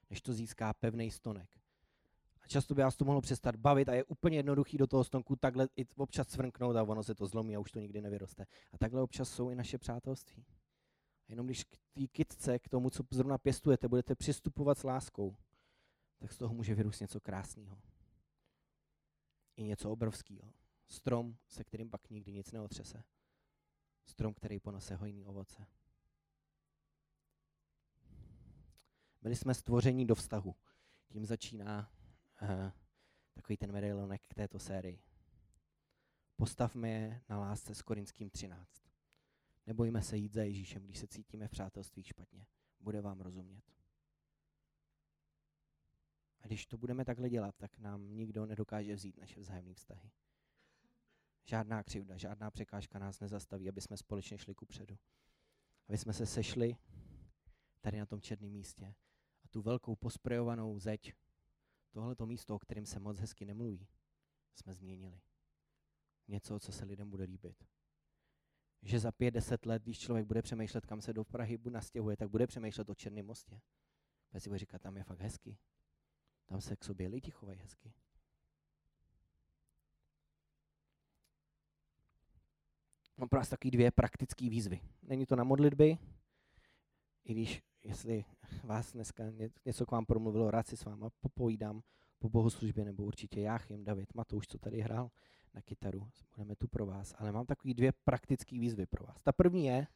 Než 0.09 0.21
to 0.21 0.33
získá 0.33 0.73
pevný 0.73 1.11
stonek. 1.11 1.59
Často 2.49 2.75
by 2.75 2.81
vás 2.81 2.95
to 2.95 3.05
mohlo 3.05 3.21
přestat 3.21 3.55
bavit 3.55 3.89
a 3.89 3.93
je 3.93 4.03
úplně 4.03 4.37
jednoduchý 4.37 4.77
do 4.77 4.87
toho 4.87 5.03
stonku 5.03 5.35
takhle 5.35 5.69
i 5.75 5.85
občas 5.95 6.27
svrnknout 6.27 6.75
a 6.75 6.83
ono 6.83 7.03
se 7.03 7.15
to 7.15 7.27
zlomí 7.27 7.55
a 7.55 7.59
už 7.59 7.71
to 7.71 7.79
nikdy 7.79 8.01
nevyroste. 8.01 8.45
A 8.71 8.77
takhle 8.77 9.01
občas 9.01 9.29
jsou 9.29 9.49
i 9.49 9.55
naše 9.55 9.77
přátelství. 9.77 10.45
A 11.27 11.31
jenom 11.31 11.45
když 11.45 11.63
k 11.63 11.77
té 11.93 12.07
kytce, 12.07 12.59
k 12.59 12.69
tomu, 12.69 12.89
co 12.89 13.03
zrovna 13.11 13.37
pěstujete, 13.37 13.87
budete 13.87 14.15
přistupovat 14.15 14.77
s 14.77 14.83
láskou, 14.83 15.35
tak 16.17 16.31
z 16.31 16.37
toho 16.37 16.53
může 16.53 16.75
vyrůst 16.75 17.01
něco 17.01 17.19
krásného. 17.19 17.81
I 19.57 19.63
něco 19.63 19.91
obrovského. 19.91 20.53
Strom, 20.87 21.37
se 21.47 21.63
kterým 21.63 21.89
pak 21.89 22.09
nikdy 22.09 22.33
nic 22.33 22.51
neotřese. 22.51 23.03
Strom, 24.05 24.33
který 24.33 24.59
ponese 24.59 24.95
hojný 24.95 25.25
ovoce. 25.25 25.67
Byli 29.21 29.35
jsme 29.35 29.53
stvoření 29.53 30.05
do 30.05 30.15
vztahu. 30.15 30.55
Tím 31.07 31.25
začíná 31.25 31.98
takový 33.33 33.57
ten 33.57 33.71
medailonek 33.71 34.21
k 34.27 34.33
této 34.33 34.59
sérii. 34.59 35.01
Postavme 36.35 36.89
je 36.89 37.21
na 37.29 37.39
lásce 37.39 37.75
s 37.75 37.81
Korinským 37.81 38.29
13. 38.29 38.83
Nebojme 39.65 40.01
se 40.01 40.17
jít 40.17 40.33
za 40.33 40.43
Ježíšem, 40.43 40.83
když 40.83 40.97
se 40.97 41.07
cítíme 41.07 41.47
v 41.47 41.51
přátelství 41.51 42.03
špatně. 42.03 42.45
Bude 42.79 43.01
vám 43.01 43.21
rozumět. 43.21 43.63
A 46.41 46.47
když 46.47 46.65
to 46.65 46.77
budeme 46.77 47.05
takhle 47.05 47.29
dělat, 47.29 47.55
tak 47.55 47.77
nám 47.77 48.15
nikdo 48.15 48.45
nedokáže 48.45 48.95
vzít 48.95 49.17
naše 49.17 49.39
vzájemné 49.39 49.73
vztahy. 49.73 50.11
Žádná 51.45 51.83
křivda, 51.83 52.17
žádná 52.17 52.51
překážka 52.51 52.99
nás 52.99 53.19
nezastaví, 53.19 53.69
aby 53.69 53.81
jsme 53.81 53.97
společně 53.97 54.37
šli 54.37 54.55
ku 54.55 54.65
předu. 54.65 54.97
Aby 55.87 55.97
jsme 55.97 56.13
se 56.13 56.25
sešli 56.25 56.77
tady 57.81 57.99
na 57.99 58.05
tom 58.05 58.21
černém 58.21 58.51
místě 58.51 58.95
a 59.43 59.47
tu 59.47 59.61
velkou 59.61 59.95
posprejovanou 59.95 60.79
zeď, 60.79 61.13
tohleto 61.91 62.25
místo, 62.25 62.55
o 62.55 62.59
kterém 62.59 62.85
se 62.85 62.99
moc 62.99 63.19
hezky 63.19 63.45
nemluví, 63.45 63.87
jsme 64.55 64.73
změnili. 64.73 65.21
Něco, 66.27 66.59
co 66.59 66.71
se 66.71 66.85
lidem 66.85 67.09
bude 67.09 67.23
líbit. 67.23 67.63
Že 68.81 68.99
za 68.99 69.11
pět, 69.11 69.31
deset 69.31 69.65
let, 69.65 69.83
když 69.83 69.99
člověk 69.99 70.25
bude 70.25 70.41
přemýšlet, 70.41 70.85
kam 70.85 71.01
se 71.01 71.13
do 71.13 71.25
Prahy 71.25 71.59
nastěhuje, 71.69 72.17
tak 72.17 72.29
bude 72.29 72.47
přemýšlet 72.47 72.89
o 72.89 72.95
Černém 72.95 73.25
mostě. 73.25 73.61
Protože 74.27 74.39
si 74.39 74.49
bude 74.49 74.59
říkat, 74.59 74.81
tam 74.81 74.97
je 74.97 75.03
fakt 75.03 75.19
hezky. 75.19 75.57
Tam 76.45 76.61
se 76.61 76.75
k 76.75 76.83
sobě 76.83 77.07
lidi 77.07 77.31
chovají 77.31 77.59
hezky. 77.59 77.93
Mám 83.17 83.29
pro 83.29 83.39
vás 83.39 83.49
taky 83.49 83.71
dvě 83.71 83.91
praktické 83.91 84.49
výzvy. 84.49 84.81
Není 85.01 85.25
to 85.25 85.35
na 85.35 85.43
modlitby, 85.43 85.97
i 87.23 87.33
když, 87.33 87.63
jestli 87.83 88.25
vás 88.63 88.93
dneska 88.93 89.23
něco 89.65 89.85
k 89.85 89.91
vám 89.91 90.05
promluvilo, 90.05 90.51
rád 90.51 90.67
si 90.67 90.77
s 90.77 90.85
váma 90.85 91.09
popovídám 91.21 91.81
po 92.19 92.29
bohoslužbě, 92.29 92.85
nebo 92.85 93.03
určitě 93.03 93.41
Jáchym, 93.41 93.83
David, 93.83 94.13
Matouš, 94.13 94.47
co 94.47 94.57
tady 94.57 94.81
hrál 94.81 95.11
na 95.53 95.61
kytaru. 95.61 96.09
Budeme 96.35 96.55
tu 96.55 96.67
pro 96.67 96.85
vás. 96.85 97.15
Ale 97.17 97.31
mám 97.31 97.45
takový 97.45 97.73
dvě 97.73 97.91
praktické 98.03 98.59
výzvy 98.59 98.85
pro 98.85 99.05
vás. 99.05 99.21
Ta 99.23 99.31
první 99.31 99.65
je, 99.65 99.87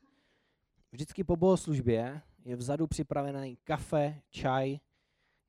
vždycky 0.92 1.24
po 1.24 1.36
bohoslužbě 1.36 2.22
je 2.46 2.56
vzadu 2.56 2.88
připravený 2.88 3.58
kafe, 3.64 4.22
čaj, 4.30 4.80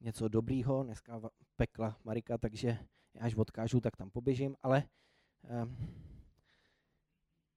něco 0.01 0.29
dobrýho. 0.29 0.83
Dneska 0.83 1.21
pekla 1.57 1.99
Marika, 2.05 2.39
takže 2.39 2.79
až 3.21 3.35
odkážu, 3.35 3.81
tak 3.81 3.97
tam 3.97 4.11
poběžím, 4.11 4.57
ale 4.63 4.89
um, 5.63 5.77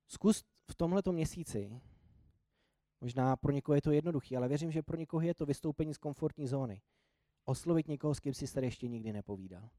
zkus 0.08 0.44
v 0.72 0.76
tomhleto 0.76 1.12
měsíci, 1.12 1.82
možná 3.02 3.36
pro 3.36 3.52
někoho 3.52 3.76
je 3.76 3.82
to 3.82 3.92
jednoduchý, 3.92 4.38
ale 4.38 4.48
věřím, 4.48 4.72
že 4.72 4.84
pro 4.84 4.98
někoho 4.98 5.22
je 5.22 5.34
to 5.34 5.46
vystoupení 5.46 5.94
z 5.94 5.98
komfortní 5.98 6.48
zóny. 6.48 6.82
Oslovit 7.46 7.88
někoho, 7.88 8.16
s 8.16 8.20
kým 8.20 8.34
si 8.34 8.54
tady 8.54 8.68
ještě 8.68 8.88
nikdy 8.88 9.14
nepovídal 9.14 9.70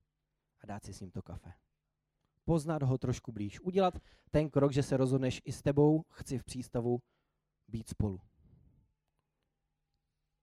a 0.61 0.67
dát 0.67 0.85
si 0.85 0.93
s 0.93 1.01
ním 1.01 1.11
to 1.11 1.23
kafe. 1.23 1.53
Poznat 2.45 2.83
ho 2.83 2.99
trošku 2.99 3.33
blíž. 3.33 3.61
Udělat 3.61 3.99
ten 4.31 4.51
krok, 4.51 4.73
že 4.73 4.83
se 4.83 4.97
rozhodneš 4.97 5.43
i 5.45 5.53
s 5.53 5.63
tebou, 5.63 6.05
chci 6.11 6.39
v 6.39 6.45
přístavu 6.45 7.03
být 7.69 7.89
spolu. 7.89 8.21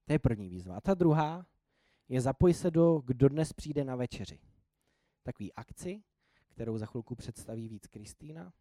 To 0.05 0.13
je 0.13 0.19
první 0.19 0.49
výzva. 0.49 0.77
A 0.77 0.81
ta 0.81 0.93
druhá, 0.93 1.45
je 2.09 2.21
zapoj 2.21 2.53
se 2.53 2.71
do 2.71 3.01
Kdo 3.05 3.29
dnes 3.29 3.53
přijde 3.53 3.83
na 3.83 3.95
večeři. 3.95 4.39
Takový 5.23 5.53
akci, 5.53 6.03
kterou 6.47 6.77
za 6.77 6.85
chvilku 6.85 7.15
představí 7.15 7.69
víc 7.69 7.87
Kristýna, 7.87 8.53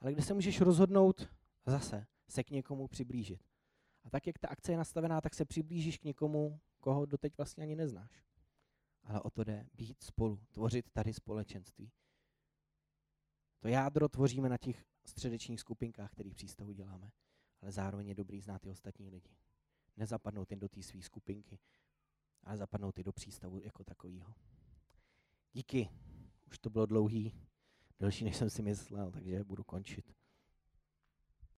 ale 0.00 0.12
kde 0.12 0.22
se 0.22 0.34
můžeš 0.34 0.60
rozhodnout 0.60 1.28
zase 1.66 2.06
se 2.32 2.44
k 2.44 2.50
někomu 2.50 2.88
přiblížit. 2.88 3.44
A 4.04 4.10
tak, 4.10 4.26
jak 4.26 4.38
ta 4.38 4.48
akce 4.48 4.72
je 4.72 4.78
nastavená, 4.78 5.20
tak 5.20 5.34
se 5.34 5.44
přiblížíš 5.44 5.98
k 5.98 6.04
někomu, 6.04 6.60
koho 6.80 7.06
doteď 7.06 7.36
vlastně 7.36 7.62
ani 7.62 7.76
neznáš. 7.76 8.24
Ale 9.04 9.20
o 9.20 9.30
to 9.30 9.44
jde 9.44 9.66
být 9.74 10.02
spolu, 10.02 10.40
tvořit 10.52 10.90
tady 10.90 11.14
společenství. 11.14 11.92
To 13.60 13.68
jádro 13.68 14.08
tvoříme 14.08 14.48
na 14.48 14.58
těch 14.58 14.84
středečních 15.04 15.60
skupinkách, 15.60 16.12
kterých 16.12 16.34
přístavu 16.34 16.72
děláme, 16.72 17.12
ale 17.60 17.72
zároveň 17.72 18.08
je 18.08 18.14
dobrý 18.14 18.40
znát 18.40 18.66
i 18.66 18.70
ostatní 18.70 19.10
lidi. 19.10 19.36
Nezapadnout 19.96 20.50
jen 20.50 20.60
do 20.60 20.68
té 20.68 20.82
své 20.82 21.02
skupinky, 21.02 21.58
ale 22.44 22.56
zapadnout 22.56 22.98
i 22.98 23.04
do 23.04 23.12
přístavu 23.12 23.60
jako 23.60 23.84
takového. 23.84 24.34
Díky. 25.52 25.88
Už 26.46 26.58
to 26.58 26.70
bylo 26.70 26.86
dlouhý, 26.86 27.32
delší, 28.00 28.24
než 28.24 28.36
jsem 28.36 28.50
si 28.50 28.62
myslel, 28.62 29.10
takže 29.10 29.44
budu 29.44 29.64
končit. 29.64 30.21